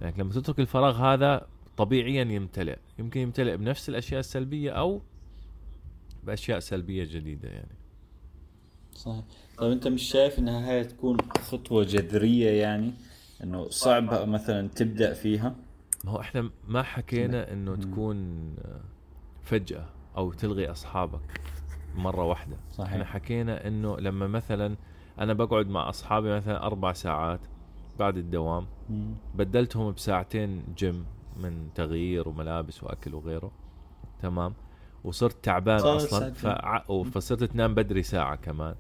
يعني 0.01 0.15
لما 0.17 0.33
تترك 0.33 0.59
الفراغ 0.59 0.97
هذا 0.97 1.47
طبيعيا 1.77 2.23
يمتلئ. 2.23 2.77
يمكن 2.99 3.19
يمتلئ 3.19 3.57
بنفس 3.57 3.89
الأشياء 3.89 4.19
السلبية 4.19 4.71
أو 4.71 5.01
بأشياء 6.23 6.59
سلبية 6.59 7.03
جديدة 7.03 7.49
يعني. 7.49 7.75
صحيح. 8.93 9.23
طيب 9.57 9.71
أنت 9.71 9.87
مش 9.87 10.03
شايف 10.03 10.39
إنها 10.39 10.71
هاي 10.71 10.83
تكون 10.83 11.17
خطوة 11.21 11.83
جذرية 11.83 12.61
يعني؟ 12.61 12.93
إنه 13.43 13.69
صعب 13.69 14.29
مثلا 14.29 14.67
تبدأ 14.67 15.13
فيها؟ 15.13 15.55
ما 16.03 16.11
هو 16.11 16.19
إحنا 16.19 16.49
ما 16.67 16.83
حكينا 16.83 17.53
إنه 17.53 17.75
تكون 17.75 18.49
فجأة 19.43 19.85
أو 20.17 20.31
تلغي 20.31 20.71
أصحابك 20.71 21.41
مرة 21.95 22.23
واحدة. 22.23 22.57
صحيح. 22.71 22.91
إحنا 22.91 23.05
حكينا 23.05 23.67
إنه 23.67 23.97
لما 23.97 24.27
مثلا 24.27 24.75
أنا 25.19 25.33
بقعد 25.33 25.67
مع 25.67 25.89
أصحابي 25.89 26.35
مثلا 26.35 26.65
أربع 26.65 26.93
ساعات 26.93 27.39
بعد 27.99 28.17
الدوام 28.17 28.67
مم. 28.89 29.13
بدلتهم 29.35 29.91
بساعتين 29.91 30.63
جيم 30.77 31.05
من 31.37 31.69
تغيير 31.75 32.29
وملابس 32.29 32.83
وأكل 32.83 33.15
وغيره. 33.15 33.51
تمام؟ 34.21 34.53
وصرت 35.03 35.43
تعبان 35.43 35.79
أصلا 35.79 36.33
فع... 36.33 36.83
فصرت 37.03 37.43
تنام 37.43 37.75
بدري 37.75 38.03
ساعة 38.03 38.35
كمان. 38.35 38.75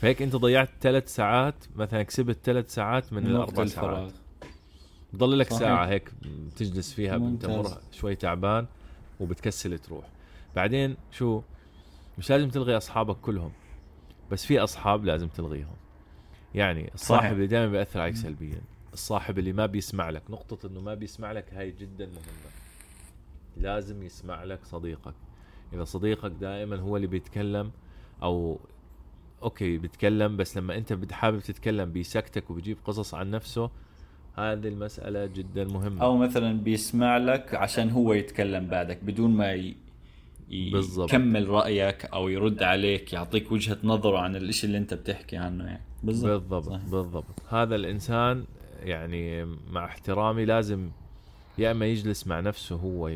فهيك 0.00 0.22
أنت 0.22 0.36
ضيعت 0.36 0.68
ثلاث 0.80 1.14
ساعات 1.14 1.54
مثلا 1.76 2.02
كسبت 2.02 2.38
ثلاث 2.44 2.74
ساعات 2.74 3.12
من 3.12 3.26
الأربع 3.26 3.64
ساعات. 3.64 4.12
ضل 5.16 5.38
لك 5.38 5.52
ساعة 5.52 5.86
هيك 5.86 6.12
تجلس 6.56 6.92
فيها 6.92 7.16
بتمر 7.16 7.78
شوي 7.92 8.14
تعبان. 8.14 8.66
وبتكسل 9.20 9.78
تروح. 9.78 10.04
بعدين 10.56 10.96
شو؟ 11.10 11.42
مش 12.18 12.30
لازم 12.30 12.48
تلغي 12.50 12.76
أصحابك 12.76 13.16
كلهم 13.16 13.52
بس 14.30 14.46
في 14.46 14.58
أصحاب 14.58 15.04
لازم 15.04 15.28
تلغيهم. 15.28 15.76
يعني 16.54 16.94
الصاحب 16.94 17.20
صحيح. 17.20 17.30
اللي 17.30 17.46
دائما 17.46 17.72
بيأثر 17.72 18.00
عليك 18.00 18.16
سلبيا 18.16 18.60
الصاحب 18.92 19.38
اللي 19.38 19.52
ما 19.52 19.66
بيسمع 19.66 20.10
لك 20.10 20.22
نقطة 20.30 20.66
إنه 20.66 20.80
ما 20.80 20.94
بيسمع 20.94 21.32
لك 21.32 21.54
هاي 21.54 21.70
جدا 21.70 22.06
مهمة. 22.06 22.50
لازم 23.56 24.02
يسمع 24.02 24.44
لك 24.44 24.64
صديقك. 24.64 25.14
إذا 25.72 25.84
صديقك 25.84 26.30
دائما 26.30 26.76
هو 26.76 26.96
اللي 26.96 27.06
بيتكلم 27.06 27.70
أو 28.22 28.60
أوكي 29.42 29.78
بيتكلم 29.78 30.36
بس 30.36 30.56
لما 30.56 30.76
أنت 30.76 31.12
حابب 31.12 31.40
تتكلم 31.40 31.92
بيسكتك 31.92 32.50
وبيجيب 32.50 32.78
قصص 32.84 33.14
عن 33.14 33.30
نفسه 33.30 33.70
هذه 34.36 34.68
المسألة 34.68 35.26
جدا 35.26 35.64
مهمة 35.64 36.02
أو 36.02 36.16
مثلا 36.16 36.60
بيسمع 36.60 37.16
لك 37.16 37.54
عشان 37.54 37.90
هو 37.90 38.12
يتكلم 38.12 38.66
بعدك 38.66 38.98
بدون 39.04 39.30
ما 39.30 39.52
ي... 39.52 39.76
يكمل 40.50 41.48
رأيك 41.48 42.04
أو 42.04 42.28
يرد 42.28 42.62
عليك 42.62 43.12
يعطيك 43.12 43.52
وجهة 43.52 43.78
نظره 43.84 44.18
عن 44.18 44.36
الإشي 44.36 44.66
اللي 44.66 44.78
أنت 44.78 44.94
بتحكي 44.94 45.36
عنه 45.36 45.64
يعني 45.64 45.82
بالضبط 46.02 46.30
بالضبط, 46.42 46.64
صحيح. 46.64 46.88
بالضبط. 46.88 47.24
هذا 47.48 47.76
الإنسان 47.76 48.44
يعني 48.82 49.44
مع 49.70 49.84
احترامي 49.84 50.44
لازم 50.44 50.88
يا 51.58 51.70
إما 51.70 51.86
يجلس 51.86 52.26
مع 52.26 52.40
نفسه 52.40 52.76
هو 52.76 53.12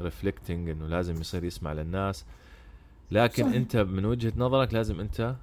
ريفلكتنج 0.00 0.68
إنه 0.68 0.86
لازم 0.86 1.20
يصير 1.20 1.44
يسمع 1.44 1.72
للناس 1.72 2.24
لكن 3.10 3.42
صحيح. 3.42 3.56
أنت 3.56 3.76
من 3.76 4.04
وجهة 4.04 4.32
نظرك 4.36 4.74
لازم 4.74 5.00
أنت 5.00 5.34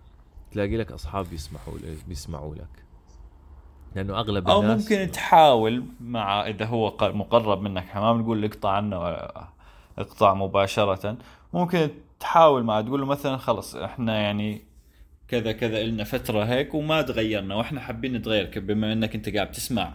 تلاقي 0.51 0.77
لك 0.77 0.91
أصحاب 0.91 1.25
بيسمحوا 1.29 1.73
بيسمعوا 2.07 2.55
لك 2.55 2.88
لأنه 3.95 4.19
أغلب 4.19 4.49
أو 4.49 4.61
الناس 4.61 4.91
ممكن 4.91 5.11
تحاول 5.11 5.83
مع 6.01 6.47
إذا 6.47 6.65
هو 6.65 6.97
مقرب 7.01 7.61
منك 7.61 7.95
ما 7.95 8.13
بنقول 8.13 8.45
اقطع 8.45 8.69
عنه 8.69 8.97
اقطع 9.97 10.33
مباشرة. 10.33 11.17
ممكن 11.53 11.89
تحاول 12.19 12.63
مع 12.63 12.81
تقول 12.81 12.99
له 12.99 13.05
مثلا 13.05 13.37
خلص 13.37 13.75
إحنا 13.75 14.19
يعني 14.19 14.61
كذا 15.27 15.51
كذا 15.51 15.83
لنا 15.83 16.03
فترة 16.03 16.43
هيك 16.43 16.73
وما 16.73 17.01
تغيرنا 17.01 17.55
وإحنا 17.55 17.81
حابين 17.81 18.13
نتغير 18.13 18.51
بما 18.55 18.93
إنك 18.93 19.15
أنت 19.15 19.35
قاعد 19.35 19.51
تسمع 19.51 19.93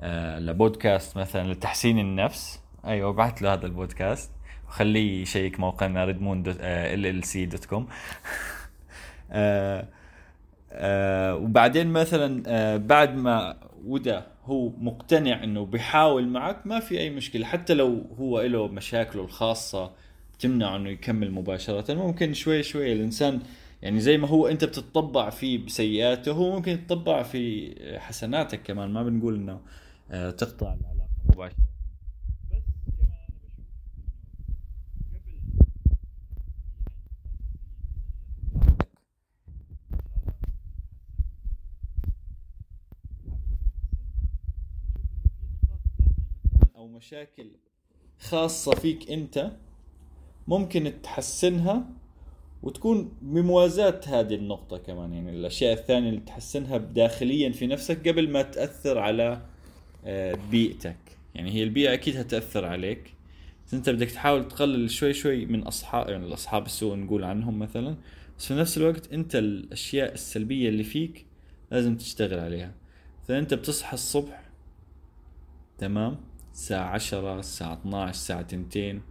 آه 0.00 0.38
لبودكاست 0.38 1.16
مثلا 1.16 1.52
لتحسين 1.52 1.98
النفس 1.98 2.60
أيوه 2.84 3.10
ابعث 3.10 3.42
له 3.42 3.52
هذا 3.52 3.66
البودكاست 3.66 4.30
وخليه 4.68 5.22
يشيك 5.22 5.60
موقعنا 5.60 6.04
ريدمون 6.04 6.42
آه 10.74 11.36
وبعدين 11.36 11.86
مثلا 11.86 12.42
آه 12.46 12.76
بعد 12.76 13.16
ما 13.16 13.56
ودا 13.84 14.26
هو 14.44 14.68
مقتنع 14.78 15.44
إنه 15.44 15.66
بيحاول 15.66 16.28
معك 16.28 16.66
ما 16.66 16.80
في 16.80 17.00
أي 17.00 17.10
مشكلة. 17.10 17.46
حتى 17.46 17.74
لو 17.74 18.04
هو 18.18 18.40
له 18.40 18.68
مشاكله 18.68 19.22
الخاصة 19.22 19.90
تمنع 20.38 20.76
إنه 20.76 20.90
يكمل 20.90 21.30
مباشرة. 21.32 21.94
ممكن 21.94 22.34
شوي 22.34 22.62
شوي 22.62 22.92
الإنسان 22.92 23.40
يعني 23.82 24.00
زي 24.00 24.18
ما 24.18 24.28
هو 24.28 24.46
أنت 24.48 24.64
بتطبع 24.64 25.30
فيه 25.30 25.64
بسيئاته 25.66 26.32
هو 26.32 26.56
ممكن 26.56 26.72
يتطبع 26.72 27.22
في 27.22 27.74
حسناتك 27.98 28.62
كمان. 28.62 28.90
ما 28.90 29.02
بنقول 29.02 29.34
إنه 29.34 29.60
آه 30.10 30.30
تقطع 30.30 30.66
العلاقة 30.66 31.08
مباشرة. 31.34 31.71
ومشاكل 46.82 47.50
خاصة 48.18 48.74
فيك 48.74 49.10
أنت 49.10 49.50
ممكن 50.48 50.92
تحسنها 51.02 51.84
وتكون 52.62 53.12
بموازاة 53.22 54.00
هذه 54.06 54.34
النقطة 54.34 54.78
كمان 54.78 55.12
يعني 55.12 55.30
الأشياء 55.30 55.72
الثانية 55.72 56.08
اللي 56.08 56.20
تحسنها 56.20 56.78
داخليا 56.78 57.52
في 57.52 57.66
نفسك 57.66 58.08
قبل 58.08 58.30
ما 58.30 58.42
تأثر 58.42 58.98
على 58.98 59.42
آه، 60.04 60.38
بيئتك. 60.50 60.96
يعني 61.34 61.52
هي 61.52 61.62
البيئة 61.62 61.92
أكيد 61.94 62.16
هتأثر 62.16 62.64
عليك. 62.64 63.14
بس 63.66 63.74
أنت 63.74 63.90
بدك 63.90 64.10
تحاول 64.10 64.48
تقلل 64.48 64.90
شوي 64.90 65.12
شوي 65.12 65.46
من 65.46 65.62
أصحاب 65.62 66.08
يعني 66.08 66.26
الأصحاب 66.26 66.66
السوء 66.66 66.96
نقول 66.96 67.24
عنهم 67.24 67.58
مثلا 67.58 67.96
بس 68.38 68.46
في 68.46 68.54
نفس 68.54 68.78
الوقت 68.78 69.12
أنت 69.12 69.36
الأشياء 69.36 70.12
السلبية 70.12 70.68
اللي 70.68 70.84
فيك 70.84 71.26
لازم 71.70 71.96
تشتغل 71.96 72.38
عليها. 72.38 72.74
فأنت 73.28 73.54
بتصحى 73.54 73.94
الصبح 73.94 74.42
تمام؟ 75.78 76.31
الساعة 76.52 76.88
عشرة 76.88 77.38
الساعة 77.38 77.72
12 77.72 78.10
الساعة 78.10 78.42
تنتين 78.42 79.02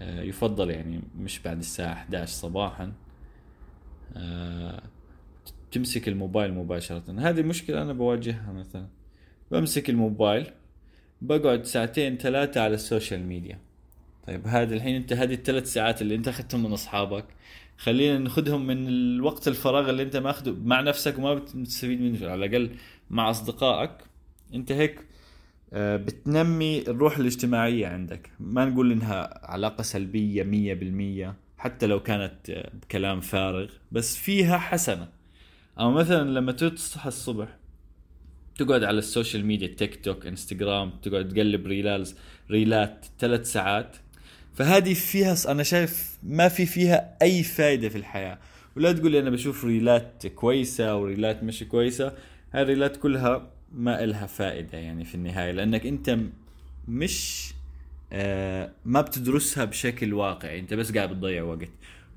آه، 0.00 0.22
يفضل 0.22 0.70
يعني 0.70 1.00
مش 1.18 1.38
بعد 1.38 1.58
الساعة 1.58 1.92
11 1.92 2.32
صباحا. 2.32 2.92
آه، 4.16 4.82
تمسك 5.72 6.08
الموبايل 6.08 6.54
مباشرة. 6.54 7.02
هذه 7.18 7.42
مشكلة 7.42 7.82
أنا 7.82 7.92
بواجهها 7.92 8.52
مثلا. 8.52 8.86
بمسك 9.50 9.90
الموبايل 9.90 10.50
بقعد 11.22 11.64
ساعتين 11.64 12.18
ثلاثة 12.18 12.60
على 12.60 12.74
ال 12.74 12.81
social 12.81 13.26
media. 13.26 13.58
طيب 14.26 14.46
هذا 14.46 14.74
الحين 14.74 14.96
أنت 14.96 15.12
هذه 15.12 15.34
الثلاث 15.34 15.72
ساعات 15.72 16.02
اللي 16.02 16.14
أنت 16.14 16.28
أخذتهم 16.28 16.62
من 16.62 16.72
أصحابك 16.72 17.24
خلينا 17.76 18.18
ناخذهم 18.18 18.66
من 18.66 18.88
الوقت 18.88 19.48
الفراغ 19.48 19.90
اللي 19.90 20.02
أنت 20.02 20.16
ماخذه 20.16 20.56
مع 20.64 20.80
نفسك 20.80 21.18
وما 21.18 21.34
بتستفيد 21.34 22.00
منه. 22.00 22.30
على 22.30 22.46
الأقل 22.46 22.76
مع 23.10 23.30
أصدقائك. 23.30 23.90
أنت 24.54 24.72
هيك 24.72 25.00
بتنمي 25.72 26.82
الروح 26.88 27.18
الاجتماعية 27.18 27.86
عندك. 27.86 28.30
ما 28.40 28.64
نقول 28.64 28.92
إنها 28.92 29.40
علاقة 29.50 29.82
سلبية 29.82 30.42
مية 30.42 30.74
بالمية 30.74 31.34
حتى 31.58 31.86
لو 31.86 32.00
كانت 32.00 32.50
آه، 32.50 32.70
بكلام 32.82 33.20
فارغ 33.20 33.70
بس 33.92 34.16
فيها 34.16 34.58
حسنة. 34.58 35.08
أو 35.78 35.90
مثلا 35.90 36.30
لما 36.30 36.52
تصحى 36.52 37.08
الصبح 37.08 37.56
تقعد 38.58 38.84
على 38.84 38.98
ال 38.98 39.05
social 39.05 39.46
media 39.46 39.66
تيك 39.66 40.04
توك 40.04 40.26
إنستغرام 40.26 40.90
تقعد 41.02 41.28
تقلب 41.28 41.66
reels 41.66 42.14
ريلات 42.50 43.06
ثلاث 43.18 43.52
ساعات. 43.52 43.96
فهذه 44.54 44.94
فيها 44.94 45.36
أنا 45.48 45.62
شايف 45.62 46.18
ما 46.22 46.48
في 46.48 46.66
فيها 46.66 47.16
أي 47.22 47.42
فائده 47.42 47.88
في 47.88 47.98
الحياة. 47.98 48.38
ولا 48.76 48.92
تقول 48.92 49.12
لي 49.12 49.18
أنا 49.18 49.30
بشوف 49.30 49.64
ريلات 49.64 50.26
كويسة 50.26 50.84
أو 50.84 51.04
ريلات 51.04 51.42
مش 51.42 51.62
كويسة 51.62 52.12
هاي 52.52 52.62
الريلات 52.62 52.96
كلها 52.96 53.50
ما 53.74 54.04
إلها 54.04 54.26
فائدة 54.26 54.78
يعني 54.78 55.04
في 55.04 55.14
النهاية 55.14 55.50
لأنك 55.52 55.86
أنت 55.86 56.18
مش 56.88 57.52
آه 58.12 58.70
ما 58.84 59.00
بتدرسها 59.00 59.64
بشكل 59.64 60.14
واقعي 60.14 60.60
أنت 60.60 60.74
بس 60.74 60.92
قاعد 60.92 61.10
بتضيع 61.10 61.42
وقت 61.42 61.68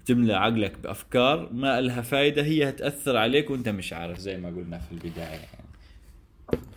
تملى 0.06 0.34
عقلك 0.34 0.80
بأفكار 0.80 1.54
ما 1.54 1.80
إلها 1.80 2.02
فائدة 2.02 2.44
هي 2.44 2.70
هتأثر 2.70 3.18
عليك 3.18 3.50
وأنت 3.50 3.70
مش 3.70 3.94
عارف 3.94 4.20
زي 4.20 4.38
ما 4.38 4.50
قلنا 4.50 4.78
في 4.78 4.92
البداية 4.92 5.26
يعني. 5.26 5.66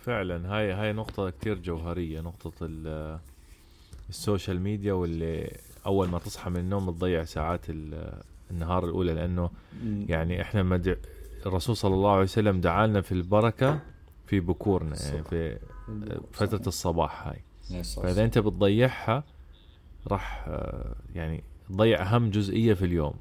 فعلا 0.05 0.55
هاي 0.57 0.71
هاي 0.71 0.93
نقطة 0.93 1.29
كتير 1.29 1.57
جوهرية 1.59 2.21
نقطة 2.21 2.53
ال 4.09 4.16
social 4.16 4.61
media 4.61 4.93
واللي 4.93 5.57
أول 5.85 6.07
ما 6.09 6.19
تصحى 6.19 6.49
من 6.49 6.57
النوم 6.57 6.91
تضيع 6.91 7.23
ساعات 7.23 7.65
النهار 8.51 8.85
الأولى 8.85 9.13
لأنه 9.13 9.49
يعني 10.07 10.41
إحنا 10.41 10.63
مدع 10.63 10.93
الرسول 11.45 11.77
صلى 11.77 11.93
الله 11.93 12.11
عليه 12.11 12.23
وسلم 12.23 12.61
دعالنا 12.61 13.01
في 13.01 13.11
البركة 13.11 13.79
في 14.29 14.39
بكورنا 14.39 14.95
يعني 15.05 15.23
في 15.23 15.59
فترة 16.31 16.67
الصباح 16.67 17.27
هاي. 17.27 17.43
فإذا 17.83 18.23
أنت 18.23 18.37
بتضيعها 18.39 19.23
راح 20.07 20.49
يعني 21.15 21.43
تضيع 21.69 22.01
أهم 22.01 22.29
جزئية 22.29 22.73
في 22.73 22.85
اليوم. 22.85 23.13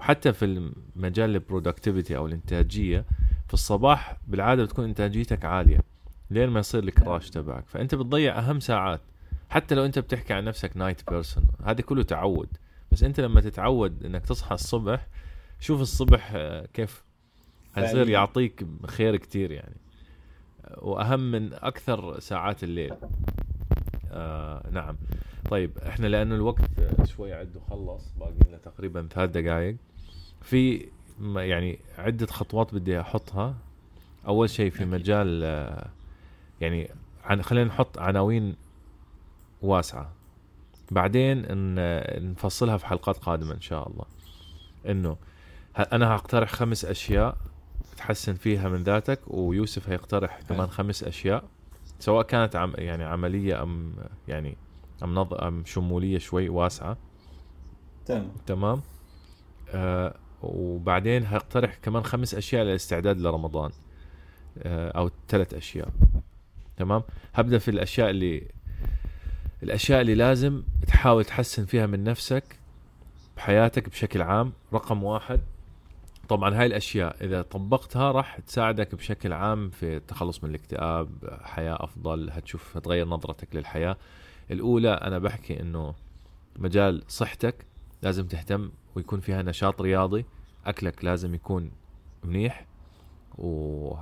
وحتى 0.00 0.32
في 0.32 0.44
المجال 0.44 1.34
ال 1.34 1.40
productivity 1.40 2.16
أو 2.16 2.26
الإنتاجية 2.26 3.04
في 3.46 3.54
الصباح 3.54 4.16
بالعادة 4.26 4.64
بتكون 4.64 4.84
إنتاجيتك 4.84 5.44
عالية 5.44 5.78
لين 6.30 6.48
ما 6.48 6.60
يصير 6.60 6.82
ال 6.82 6.90
crash 6.90 7.30
تبعك. 7.30 7.64
فأنت 7.68 7.94
بتضيع 7.94 8.38
أهم 8.38 8.60
ساعات. 8.60 9.00
حتى 9.50 9.74
لو 9.74 9.84
أنت 9.84 9.98
بتحكي 9.98 10.34
عن 10.34 10.44
نفسك 10.44 10.76
night 10.76 11.10
person 11.10 11.44
هذا 11.64 11.80
كله 11.80 12.02
تعود. 12.02 12.48
بس 12.92 13.02
أنت 13.02 13.20
لما 13.20 13.40
تتعود 13.40 14.04
إنك 14.04 14.26
تصحى 14.26 14.54
الصبح 14.54 15.06
شوف 15.60 15.80
الصبح 15.80 16.32
آه، 16.34 16.66
كيف. 16.72 17.04
حيصير 17.74 18.08
يعطيك 18.08 18.66
خير 18.86 19.16
كتير 19.16 19.52
يعني. 19.52 19.76
وأهم 20.76 21.30
من 21.30 21.52
أكثر 21.52 22.20
ساعات 22.20 22.64
الليل. 22.64 22.94
آه 24.12 24.70
نعم. 24.70 24.96
طيب 25.50 25.78
إحنا 25.78 26.06
لأنه 26.06 26.34
الوقت 26.34 26.60
شوي 27.04 27.32
عده 27.32 27.60
خلص 27.70 28.12
باقي 28.20 28.32
لنا 28.48 28.56
تقريبا 28.58 29.08
ثلاث 29.10 29.30
دقائق 29.30 29.76
في 30.42 30.86
يعني 31.36 31.78
عدة 31.98 32.26
خطوات 32.26 32.74
بدي 32.74 33.00
أحطها. 33.00 33.54
أول 34.26 34.50
شيء 34.50 34.70
في 34.70 34.84
مجال 34.84 35.40
آه 35.44 35.88
يعني 36.60 36.90
عن 37.24 37.42
خلينا 37.42 37.68
نحط 37.68 37.98
عناوين 37.98 38.56
واسعة. 39.62 40.12
بعدين 40.90 41.44
نفصلها 42.30 42.76
في 42.76 42.86
حلقات 42.86 43.18
قادمة 43.18 43.54
إن 43.54 43.60
شاء 43.60 43.88
الله. 43.88 44.04
إنه 44.88 45.16
أنا 45.92 46.14
هقترح 46.14 46.52
خمس 46.52 46.84
أشياء. 46.84 47.36
تحسن 47.96 48.34
فيها 48.34 48.68
من 48.68 48.82
ذاتك 48.82 49.20
ويوسف 49.26 49.88
هيقترح 49.88 50.40
كمان 50.48 50.66
خمس 50.66 51.04
أشياء 51.04 51.44
سواء 51.98 52.26
كانت 52.26 52.56
عم 52.56 52.72
يعني 52.78 53.04
عملية 53.04 53.62
أم 53.62 53.94
يعني 54.28 54.56
أم 55.02 55.14
نظ 55.14 55.34
أم 55.34 55.64
شمولية 55.64 56.18
شوي 56.18 56.48
واسعة. 56.48 56.96
تمام. 58.06 58.32
تمام. 58.46 58.82
آه 59.70 60.14
وبعدين 60.42 61.26
هقترح 61.26 61.74
كمان 61.82 62.02
خمس 62.02 62.34
أشياء 62.34 62.64
للاستعداد 62.64 63.20
لرمضان. 63.20 63.70
آه 64.58 64.90
أو 64.90 65.10
ثلاث 65.28 65.54
أشياء. 65.54 65.88
تمام. 66.76 67.02
هبدأ 67.34 67.58
في 67.58 67.70
الأشياء 67.70 68.10
اللي 68.10 68.48
الأشياء 69.62 70.00
اللي 70.00 70.14
لازم 70.14 70.62
تحاول 70.86 71.24
تحسن 71.24 71.64
فيها 71.64 71.86
من 71.86 72.04
نفسك 72.04 72.44
بحياتك 73.36 73.88
بشكل 73.88 74.22
عام. 74.22 74.52
رقم 74.72 75.04
واحد 75.04 75.40
طبعا 76.28 76.60
هاي 76.60 76.66
الأشياء 76.66 77.16
إذا 77.24 77.42
طبقتها 77.42 78.12
راح 78.12 78.38
تساعدك 78.40 78.94
بشكل 78.94 79.32
عام 79.32 79.70
في 79.70 79.96
التخلص 79.96 80.44
من 80.44 80.50
الاكتئاب 80.50 81.08
حياة 81.42 81.76
أفضل 81.80 82.30
هتشوف 82.30 82.76
هتغير 82.76 83.08
نظرتك 83.08 83.56
للحياة. 83.56 83.96
الأولى 84.50 84.90
أنا 84.90 85.18
بحكي 85.18 85.60
إنه 85.60 85.94
مجال 86.58 87.02
صحتك 87.08 87.66
لازم 88.02 88.26
تهتم 88.26 88.70
ويكون 88.94 89.20
فيها 89.20 89.42
نشاط 89.42 89.80
رياضي 89.80 90.24
أكلك 90.66 91.04
لازم 91.04 91.34
يكون 91.34 91.70
منيح 92.24 92.66
و 93.38 93.94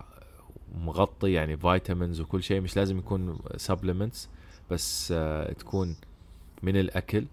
مغطي 0.74 1.32
يعني 1.32 1.56
vitamins 1.57 2.20
وكل 2.20 2.42
شيء 2.42 2.61
مش 2.61 2.76
لازم 2.76 2.98
يكون 2.98 3.38
supplements 3.57 4.29
بس 4.70 5.12
آه 5.16 5.52
تكون 5.52 5.96
من 6.62 6.76
الأكل. 6.76 7.26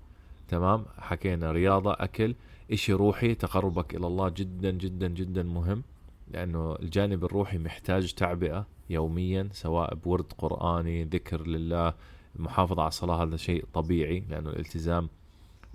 تمام؟ 0.48 0.86
حكينا 1.00 1.52
رياضة 1.52 1.94
أكل. 1.94 2.36
إشي 2.72 2.94
روحي 2.94 3.36
تقربك 3.36 3.96
إلى 3.96 4.08
الله 4.08 4.30
جدا 4.30 4.72
جدا 4.72 5.08
جدا 5.08 5.44
مهم 5.44 5.84
لأنه 6.32 6.76
الجانب 6.76 7.24
الروحي 7.26 7.58
محتاج 7.58 8.14
تعبئة 8.14 8.68
يوميا 8.90 9.50
سواء 9.54 9.96
بورد 9.96 10.34
قرآني 10.38 11.04
ذكر 11.04 11.48
لله 11.48 11.94
المحافظه 12.36 12.82
على 12.82 12.88
الصلاة 12.88 13.24
هذا 13.24 13.38
شيء 13.38 13.66
طبيعي 13.74 14.24
لأنه 14.30 14.50
الالتزام 14.50 15.10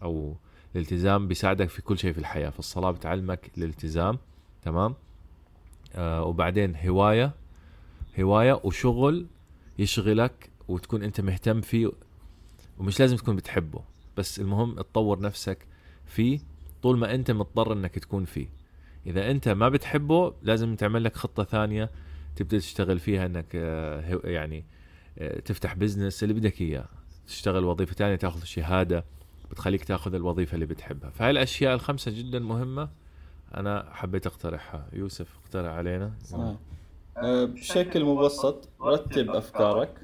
أو 0.03 0.35
الالتزام 0.75 1.29
بيساعدك 1.29 1.69
في 1.69 1.83
كل 1.83 1.99
شيء 1.99 2.13
في 2.13 2.19
الحياة. 2.19 2.51
فالصلاه 2.51 2.91
بتعلمك 2.91 3.51
الالتزام 3.59 4.19
تمام؟ 4.63 4.95
آه 5.95 6.25
وبعدين 6.25 6.77
هواية 6.77 7.33
هواية 8.21 8.61
وشغل 8.65 9.27
يشغلك 9.79 10.51
وتكون 10.69 11.03
أنت 11.03 11.21
مهتم 11.21 11.61
فيه 11.61 11.91
ومش 12.79 13.01
لازم 13.01 13.17
تكون 13.17 13.37
بتحبه 13.37 13.81
بس 14.17 14.41
المهم 14.41 14.75
تطور 14.75 15.21
نفسك 15.21 15.67
فيه 16.07 16.39
طول 16.85 16.99
ما 16.99 17.15
أنت 17.15 17.31
مضطر 17.31 17.73
إنك 17.73 17.99
تكون 17.99 18.25
فيه. 18.25 18.49
إذا 19.07 19.31
أنت 19.31 19.49
ما 19.49 19.69
بتحبه 19.69 20.35
لازم 20.43 20.77
تعمل 20.77 21.05
لك 21.05 21.17
خطة 21.17 21.45
ثانية 21.45 21.91
تبدأ 22.37 22.59
تشتغل 22.59 22.99
فيها 22.99 23.27
إنك 23.27 23.47
آه، 23.55 24.21
يعني 24.25 24.65
آه، 25.19 25.41
تفتح 25.41 25.75
بزنس 25.75 26.23
اللي 26.23 26.35
بدك 26.35 26.61
إياه. 26.61 26.89
تشتغل 27.27 27.65
وظيفة 27.65 27.95
ثانية 27.95 28.17
تأخذ 28.17 28.45
شهادة 28.45 29.05
بتخليك 29.51 29.85
تأخذ 29.85 30.15
الوظيفة 30.15 30.55
اللي 30.55 30.67
بتحبها. 30.67 31.11
فهاي 31.11 31.31
الأشياء 31.31 31.75
الخمسة 31.75 32.11
جدا 32.11 32.39
مهمة. 32.39 32.89
أنا 33.55 33.89
حبيت 33.93 34.27
أقترحها. 34.27 34.89
يوسف 34.93 35.39
اقترح 35.45 35.73
علينا. 35.73 36.13
آه، 37.17 37.45
بشكل 37.45 38.05
مبسط 38.05 38.69
رتب 38.83 39.31
أفكارك. 39.31 40.03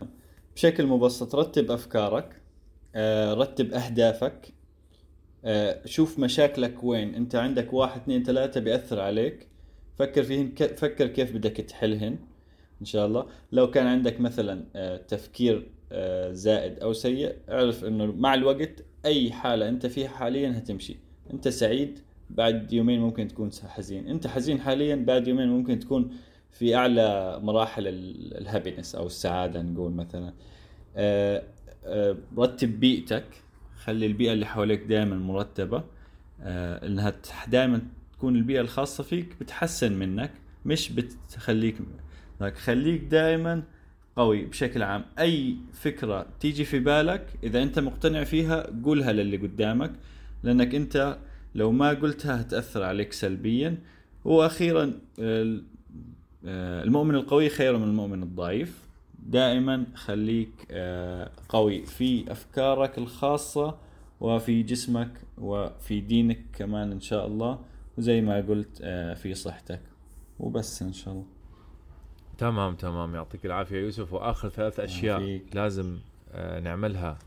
بشكل 0.56 0.86
مبسط 0.86 1.34
رتب 1.34 1.70
أفكارك. 1.70 2.40
رتب 3.34 3.72
أهدافك. 3.72 4.59
شوف 5.84 6.18
مشاكلك 6.18 6.84
وين. 6.84 7.14
انت 7.14 7.34
عندك 7.34 7.72
واحد 7.72 8.00
اثنين 8.00 8.22
ثلاثة 8.22 8.60
بيأثر 8.60 9.00
عليك. 9.00 9.46
فكر 9.98 10.22
فيهن 10.22 10.54
فكر 10.54 11.06
كيف 11.06 11.34
بدك 11.36 11.56
تحلهن 11.56 12.18
إن 12.80 12.86
شاء 12.86 13.06
الله. 13.06 13.26
لو 13.52 13.70
كان 13.70 13.86
عندك 13.86 14.20
مثلا 14.20 14.64
تفكير 15.08 15.70
آه، 15.92 16.32
زائد 16.32 16.78
أو 16.78 16.92
سيء 16.92 17.36
اعرف 17.50 17.84
إنه 17.84 18.06
مع 18.06 18.34
الوقت 18.34 18.84
أي 19.04 19.32
حالة 19.32 19.68
أنت 19.68 19.86
فيها 19.86 20.08
حاليا 20.08 20.58
هتمشي. 20.58 20.96
أنت 21.32 21.48
سعيد 21.48 21.98
بعد 22.30 22.72
يومين 22.72 23.00
ممكن 23.00 23.28
تكون 23.28 23.50
حزين. 23.66 24.08
أنت 24.08 24.26
حزين 24.26 24.60
حاليا 24.60 24.96
بعد 24.96 25.28
يومين 25.28 25.48
ممكن 25.48 25.78
تكون 25.78 26.10
في 26.50 26.76
أعلى 26.76 27.38
مراحل 27.42 27.86
الهابينس 27.86 28.94
أو 28.94 29.06
السعادة 29.06 29.62
نقول 29.62 29.92
مثلا. 29.92 30.32
آه، 30.96 31.42
آه، 31.84 32.16
رتب 32.38 32.80
بيئتك. 32.80 33.24
خلي 33.84 34.06
البيئة 34.06 34.32
اللي 34.32 34.46
حواليك 34.46 34.82
دائما 34.82 35.16
مرتبة 35.16 35.84
آه، 36.42 36.86
إنها 36.86 37.14
دائما 37.48 37.82
تكون 38.12 38.36
البيئة 38.36 38.60
الخاصة 38.60 39.04
فيك 39.04 39.36
بتحسن 39.40 39.92
منك 39.92 40.32
مش 40.64 40.92
بتخليك 40.92 41.76
خليك 42.54 43.04
دائما 43.04 43.62
قوي 44.16 44.44
بشكل 44.44 44.82
عام. 44.82 45.04
أي 45.18 45.56
فكرة 45.72 46.26
تيجي 46.40 46.64
في 46.64 46.78
بالك 46.78 47.26
إذا 47.42 47.62
أنت 47.62 47.78
مقتنع 47.78 48.24
فيها 48.24 48.66
قولها 48.84 49.12
للي 49.12 49.36
قدامك 49.36 49.92
لأنك 50.42 50.74
أنت 50.74 51.18
لو 51.54 51.72
ما 51.72 51.88
قلتها 51.88 52.40
هتأثر 52.40 52.82
عليك 52.82 53.12
سلبيا. 53.12 53.78
وأخيرا 54.24 54.92
المؤمن 56.44 57.14
القوي 57.14 57.48
خير 57.48 57.76
من 57.78 57.84
المؤمن 57.84 58.22
الضعيف. 58.22 58.89
دائما 59.26 59.86
خليك 59.94 60.52
آه، 60.70 61.30
قوي 61.48 61.86
في 61.86 62.32
أفكارك 62.32 62.98
الخاصة 62.98 63.78
وفي 64.20 64.62
جسمك 64.62 65.10
وفي 65.38 66.00
دينك 66.00 66.40
كمان 66.52 66.92
إن 66.92 67.00
شاء 67.00 67.26
الله 67.26 67.58
وزي 67.98 68.20
ما 68.20 68.36
قلت 68.36 68.80
آه، 68.82 69.14
في 69.14 69.34
صحتك. 69.34 69.80
وبس 70.40 70.82
إن 70.82 70.92
شاء 70.92 71.14
الله. 71.14 71.24
تمام 72.38 72.74
تمام. 72.74 73.14
يعطيك 73.14 73.46
العافية 73.46 73.76
يوسف. 73.80 74.12
وآخر 74.12 74.48
ثلاث 74.48 74.80
أشياء 74.80 75.18
فيك. 75.18 75.56
لازم 75.56 75.98
آه، 76.32 76.60
نعملها. 76.60 77.18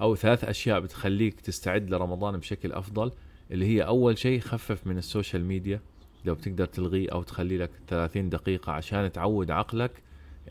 أو 0.00 0.16
ثلاث 0.16 0.44
أشياء 0.44 0.80
بتخليك 0.80 1.40
تستعد 1.40 1.90
لرمضان 1.90 2.36
بشكل 2.36 2.72
أفضل 2.72 3.12
اللي 3.50 3.66
هي 3.66 3.82
أول 3.82 4.18
شيء 4.18 4.40
خفف 4.40 4.86
من 4.86 4.98
ال 4.98 5.05
social 5.05 5.44
media. 5.44 5.80
لو 6.24 6.34
بتقدر 6.34 6.66
تلغيه 6.66 7.08
أو 7.12 7.22
تخلي 7.22 7.58
لك 7.58 7.70
30 7.88 8.28
دقيقة 8.28 8.72
عشان 8.72 9.12
تعود 9.12 9.50
عقلك 9.50 10.02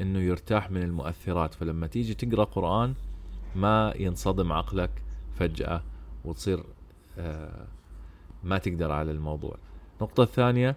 إنه 0.02 0.20
يرتاح 0.20 0.72
من 0.72 0.84
المؤثرات. 0.84 1.54
فلما 1.54 1.88
تيجي 1.88 2.14
تقرأ 2.14 2.44
قرآن 2.44 2.94
ما 3.56 3.94
ينصدم 3.96 4.52
عقلك 4.52 4.92
فجأة 5.40 5.84
وتصير 6.26 6.64
آه، 7.18 7.68
ما 8.44 8.58
تقدر 8.58 8.92
على 8.92 9.12
الموضوع. 9.12 9.58
النقطة 9.98 10.24
الثانية 10.24 10.76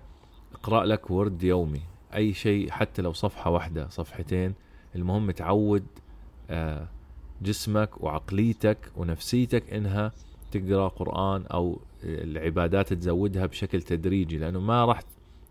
اقرأ 0.55 0.85
لك 0.85 1.11
ورد 1.11 1.43
يومي. 1.43 1.83
أي 2.15 2.35
شيء 2.35 2.71
حتى 2.71 3.03
لو 3.03 3.13
صفحة 3.13 3.51
واحدة 3.51 3.89
صفحتين 3.89 4.55
المهم 4.95 5.31
تعود 5.31 5.87
آه، 6.51 6.89
جسمك 7.43 8.03
وعقليتك 8.03 8.79
ونفسيتك 8.97 9.73
إنها 9.73 10.13
تقرأ 10.53 10.89
قرآن 10.89 11.47
أو 11.47 11.81
العبادات 12.05 12.93
تزودها 12.93 13.47
بشكل 13.47 13.83
تدريجي 13.83 14.39
لأنه 14.39 14.61
ما 14.61 14.85
راح 14.85 15.03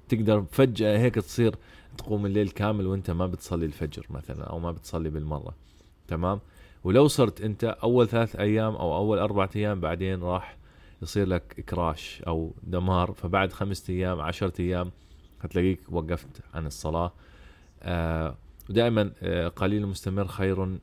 تقدر 0.10 0.46
فجأة 0.52 0.98
هيك 0.98 1.16
تصير 1.16 1.56
تقوم 1.98 2.26
الليل 2.26 2.50
كامل 2.50 2.88
وانت 2.88 3.12
ما 3.12 3.28
بتصلي 3.28 3.66
الفجر 3.66 4.06
مثلا 4.10 4.44
أو 4.44 4.60
ما 4.60 4.72
بتصلي 4.72 5.10
بالمرة. 5.10 5.56
تمام؟ 6.08 6.40
ولو 6.84 7.08
صرت 7.08 7.42
أنت 7.42 7.64
أول 7.64 8.08
ثلاث 8.08 8.36
أيام 8.36 8.76
أو 8.76 8.98
أول 8.98 9.20
أربعة 9.20 9.50
أيام 9.56 9.80
بعدين 9.80 10.24
راح 10.24 10.58
يصير 11.02 11.28
لك 11.28 11.66
كراش 11.70 12.22
أو 12.28 12.54
دمار 12.64 13.12
فبعد 13.12 13.54
خمسة 13.54 13.94
أيام 13.94 14.22
عشرة 14.22 14.54
أيام 14.60 14.92
هتلاقيك 15.42 15.80
وقفت 15.90 16.42
عن 16.54 16.66
الصلاة. 16.66 17.12
آه 17.84 18.36
ودائما 18.70 19.12
آه 19.22 19.48
قليل 19.48 19.84
المستمر 19.84 20.28
خير 20.28 20.78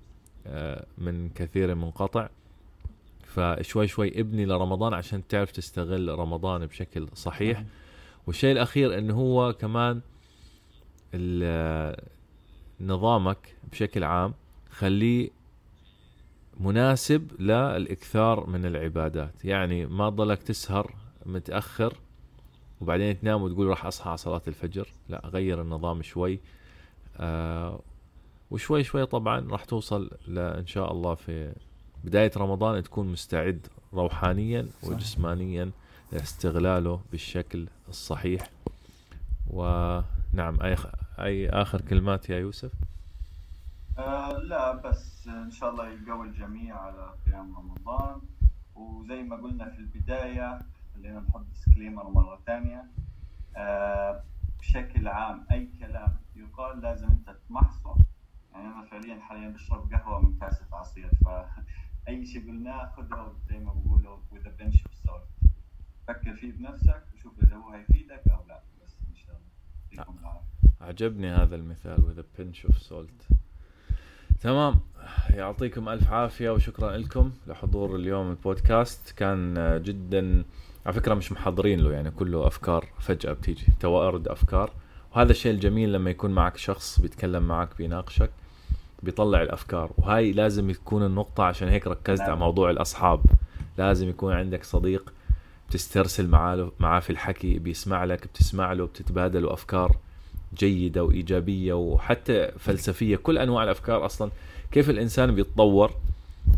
آه 0.47 0.87
من 0.99 1.29
كثير 1.29 1.75
منقطع. 1.75 2.29
فشوي 3.25 3.87
شوي 3.87 4.21
ابني 4.21 4.47
لرمضان 4.47 4.95
عشان 4.95 5.27
تعرف 5.29 5.51
تستغل 5.51 6.19
رمضان 6.19 6.67
بشكل 6.67 7.09
صحيح. 7.15 7.65
والشيء 8.27 8.53
الأخير 8.53 8.99
انه 8.99 9.15
هو 9.15 9.53
كمان 9.53 10.01
نظامك 12.81 13.57
بشكل 13.73 14.05
عام 14.05 14.35
خليه 14.71 15.31
مناسب 16.61 17.41
للإكثار 17.41 18.47
من 18.47 18.67
العبادات. 18.67 19.45
يعني 19.45 19.87
ما 19.87 20.11
تضلك 20.11 20.43
تسهر 20.43 20.95
متأخر 21.27 21.97
وبعدين 22.81 23.21
تنام 23.21 23.43
وتقول 23.43 23.67
راح 23.67 23.87
أصحى 23.87 24.09
على 24.09 24.17
صلاة 24.17 24.43
الفجر. 24.49 24.89
لا 25.09 25.23
غير 25.25 25.63
النظام 25.63 26.03
شوي. 26.03 26.41
آه 27.17 27.81
وشوي 28.51 28.85
شوي 28.85 29.07
طبعا 29.07 29.49
راح 29.51 29.65
توصل 29.65 30.11
إن 30.29 30.67
شاء 30.67 30.93
الله 30.93 31.15
في 31.15 31.53
بداية 32.05 32.31
رمضان 32.37 32.83
تكون 32.83 33.13
مستعد 33.13 33.67
روحانيا 33.95 34.69
وجسمانيا 34.83 35.71
لاستغلاله 36.13 37.01
بالشكل 37.11 37.67
الصحيح. 37.89 38.51
ونعم 39.51 40.63
أي 41.19 41.49
آخر 41.49 41.81
كلمات 41.81 42.31
يا 42.31 42.39
يوسف؟ 42.39 42.73
آه 43.99 44.39
لا 44.39 44.73
بس 44.73 45.27
إن 45.29 45.51
شاء 45.51 45.71
الله 45.71 45.89
يقوي 45.89 46.27
الجميع 46.29 46.77
على 46.81 47.15
قيام 47.27 47.57
رمضان. 47.57 48.21
وزي 48.75 49.23
ما 49.23 49.37
قلنا 49.37 49.71
في 49.71 49.79
البداية 49.79 50.59
خلينا 50.95 51.21
نحط 51.21 51.45
ديسكليمر 51.47 52.11
مرة 52.11 52.41
ثانية. 52.47 52.85
آه 53.57 54.25
بشكل 54.59 55.09
عام 55.09 55.47
أي 55.51 55.69
كلام 55.79 56.17
يقال 56.37 56.81
لازم 56.81 57.09
أنت 57.09 57.37
تمحصه. 57.49 57.97
يعني 58.53 58.67
أنا 58.67 58.85
فعليا 58.85 59.21
حاليا 59.21 59.49
بشرب 59.49 59.93
قهوة 59.93 60.21
من 60.21 60.39
كاسة 60.39 60.67
عصير 60.73 61.11
فاي 61.25 62.27
شيء 62.33 62.43
قلناه 62.49 62.93
خذه 62.97 63.35
زي 63.49 63.59
ما 63.59 63.73
بقولوا 63.73 64.19
with 64.33 64.47
a 64.47 64.63
pinch 64.63 64.77
of 64.77 64.95
salt. 65.09 65.47
فكر 66.09 66.37
فيه 66.37 66.53
بنفسك 66.53 67.03
وشوف 67.15 67.33
إذا 67.43 67.57
هو 67.57 67.71
هيفيدك 67.71 68.29
أو 68.29 68.47
لا. 68.49 68.63
بس 68.85 68.97
إن 69.11 69.17
شاء 69.17 69.37
الله 69.37 69.49
يعطيكم 69.93 70.19
العافية. 70.19 70.52
عجبني 70.83 71.29
هذا 71.31 71.57
المثال 71.57 71.97
with 71.97 72.19
a 72.19 72.41
pinch 72.41 72.71
of 72.71 72.75
salt. 72.75 73.35
تمام. 74.41 74.75
يعطيكم 75.31 75.89
ألف 75.89 76.13
عافية 76.13 76.51
وشكرا 76.51 76.97
لكم 76.97 77.33
لحضور 77.47 77.97
اليوم 77.97 78.31
البودكاست. 78.31 79.11
كان 79.17 79.55
جدا 79.85 80.45
على 80.87 80.95
فكرة 80.95 81.15
مش 81.15 81.33
محضرين 81.33 81.81
له 81.81 81.93
يعني 81.93 82.11
كله 82.11 82.47
أفكار 82.47 82.89
فجأة 83.01 83.33
بتيجي. 83.33 83.67
توارد 83.81 84.29
أفكار. 84.29 84.71
وهذا 85.15 85.31
الشيء 85.31 85.53
الجميل 85.53 85.93
لما 85.93 86.11
يكون 86.11 86.31
معك 86.31 86.57
شخص 86.57 87.01
بيتكلم 87.01 87.43
معك 87.43 87.77
بيناقشك 87.79 88.31
بيطلع 89.03 89.43
الأفكار. 89.43 89.91
وهاي 89.99 90.33
لازم 90.33 90.71
تكون 90.71 91.07
النقطة 91.07 91.45
عشان 91.45 91.69
هيك 91.69 91.87
ركزت 91.87 92.21
على 92.21 92.31
نعم. 92.31 92.39
موضوع 92.39 92.71
الأصحاب. 92.71 93.21
لازم 93.79 94.09
يكون 94.09 94.33
عندك 94.33 94.65
صديق 94.65 95.13
بتسترسل 95.69 96.29
معاه 96.29 96.73
معاه 96.81 97.01
في 97.01 97.11
الحكي 97.11 97.59
بيسمع 97.59 98.05
لك 98.05 98.27
بتسمع 98.27 98.73
له 98.73 98.87
بتتبادلوا 98.87 99.53
أفكار. 99.53 99.97
جيدة 100.59 101.05
وإيجابية 101.05 101.73
وحتى 101.73 102.53
فلسفية 102.59 103.17
كل 103.17 103.39
أنواع 103.39 103.65
الأفكار 103.65 104.07
أصلا 104.07 104.31
كيف 104.71 104.91
الإنسان 104.91 105.35
بيتطور. 105.35 105.95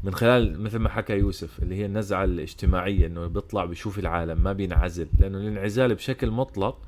من 0.05 0.15
خلال 0.15 0.61
مثل 0.61 0.79
ما 0.79 0.89
حكى 0.89 1.13
يوسف 1.13 1.63
اللي 1.63 1.75
هي 1.75 1.87
النزعة 1.87 2.25
الاجتماعية 2.25 3.07
إنه 3.07 3.27
بيطلع 3.27 3.65
بيشوف 3.65 3.99
العالم 3.99 4.43
ما 4.43 4.53
بينعزل 4.53 5.09
لأنه 5.19 5.39
الانعزال 5.39 5.95
بشكل 5.95 6.31
مطلق 6.31 6.79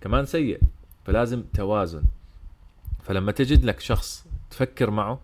كمان 0.00 0.24
سيء 0.26 0.60
فلازم 1.04 1.42
توازن. 1.54 2.02
فلما 3.02 3.32
تجد 3.32 3.64
لك 3.64 3.80
شخص 3.80 4.26
تفكر 4.50 4.90
معه 4.90 5.20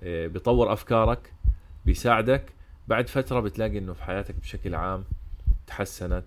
آه، 0.00 0.26
بيطور 0.26 0.72
أفكارك 0.72 1.32
بيساعدك 1.86 2.52
بعد 2.88 3.08
فترة 3.08 3.40
بتلاقي 3.40 3.78
إنه 3.78 3.92
في 3.92 4.02
حياتك 4.02 4.34
بشكل 4.34 4.74
عام 4.74 5.04
تحسنت. 5.66 6.24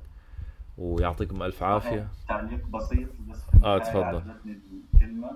ويعطيكم 0.82 1.44
ألف 1.44 1.64
عافية. 1.64 2.08
تعليق 2.28 2.68
بسيط 2.68 3.10
بس 3.30 3.40
آه 3.64 3.78
تفضل. 3.78 4.24
الكلمة. 4.94 5.32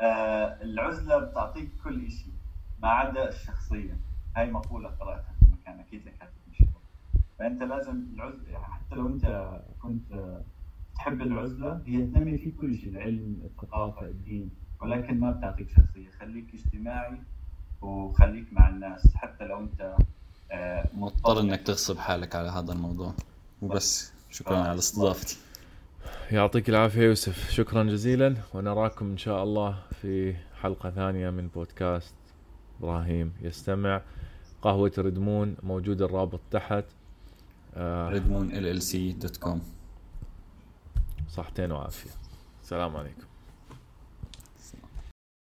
آه 0.00 0.62
العزلة 0.62 1.18
بتعطيك 1.18 1.70
كل 1.84 2.10
شيء 2.10 2.32
ما 2.82 2.88
عدا 2.88 3.28
الشخصية. 3.28 3.96
هاي 4.36 4.50
مقولة 4.50 4.88
قرأتها 4.88 5.32
في 5.40 5.46
مكان 5.52 5.80
أكيد 5.80 6.06
لك 6.06 6.30
فأنت 7.40 7.62
لازم 7.62 8.02
العزلة 8.14 8.48
يعني 8.52 8.64
حتى 8.64 8.94
لو 8.94 9.06
أنت 9.06 9.50
كنت 9.82 10.38
تحب 10.94 11.22
العزلة 11.22 11.80
هي 11.86 12.06
تنمي 12.06 12.38
فيك 12.38 12.56
كل 12.60 12.76
شيء 12.76 12.88
العلم 12.88 13.36
الثقافة 13.44 14.06
الدين. 14.06 14.50
ولكن 14.80 15.20
ما 15.20 15.30
بتعطيك 15.30 15.68
شخصية. 15.70 16.10
خليك 16.20 16.46
اجتماعي 16.54 17.18
وخليك 17.82 18.46
مع 18.52 18.68
الناس 18.68 19.16
حتى 19.16 19.44
لو 19.44 19.58
أنت 19.60 19.96
آه، 20.52 20.88
مضطر 20.94 21.40
إنك 21.40 21.60
تغصب 21.62 21.98
حالك 21.98 22.36
على 22.36 22.48
هذا 22.48 22.72
الموضوع. 22.72 23.12
وبس. 23.62 24.12
شكرا 24.30 24.56
على 24.56 24.78
استضافتي. 24.78 25.36
يعطيك 26.30 26.68
العافية 26.68 27.02
يوسف. 27.02 27.50
شكرا 27.50 27.84
جزيلا. 27.84 28.34
ونراكم 28.54 29.10
إن 29.10 29.18
شاء 29.18 29.44
الله 29.44 29.78
في 30.02 30.36
حلقة 30.62 30.90
ثانية 30.90 31.30
من 31.30 31.48
بودكاست 31.48 32.14
إبراهيم 32.80 33.32
يستمع. 33.42 34.02
قهوة 34.62 34.92
ردمون 34.98 35.56
موجود 35.62 36.02
الرابط 36.02 36.40
تحت. 36.50 36.84
آه 37.74 38.08
ردمون 38.08 38.52
LLC 38.52 39.12
dot 39.12 39.36
com. 39.36 39.62
صحتين 41.28 41.72
وعافية. 41.72 42.10
السلام 42.62 42.96
عليكم. 42.96 43.29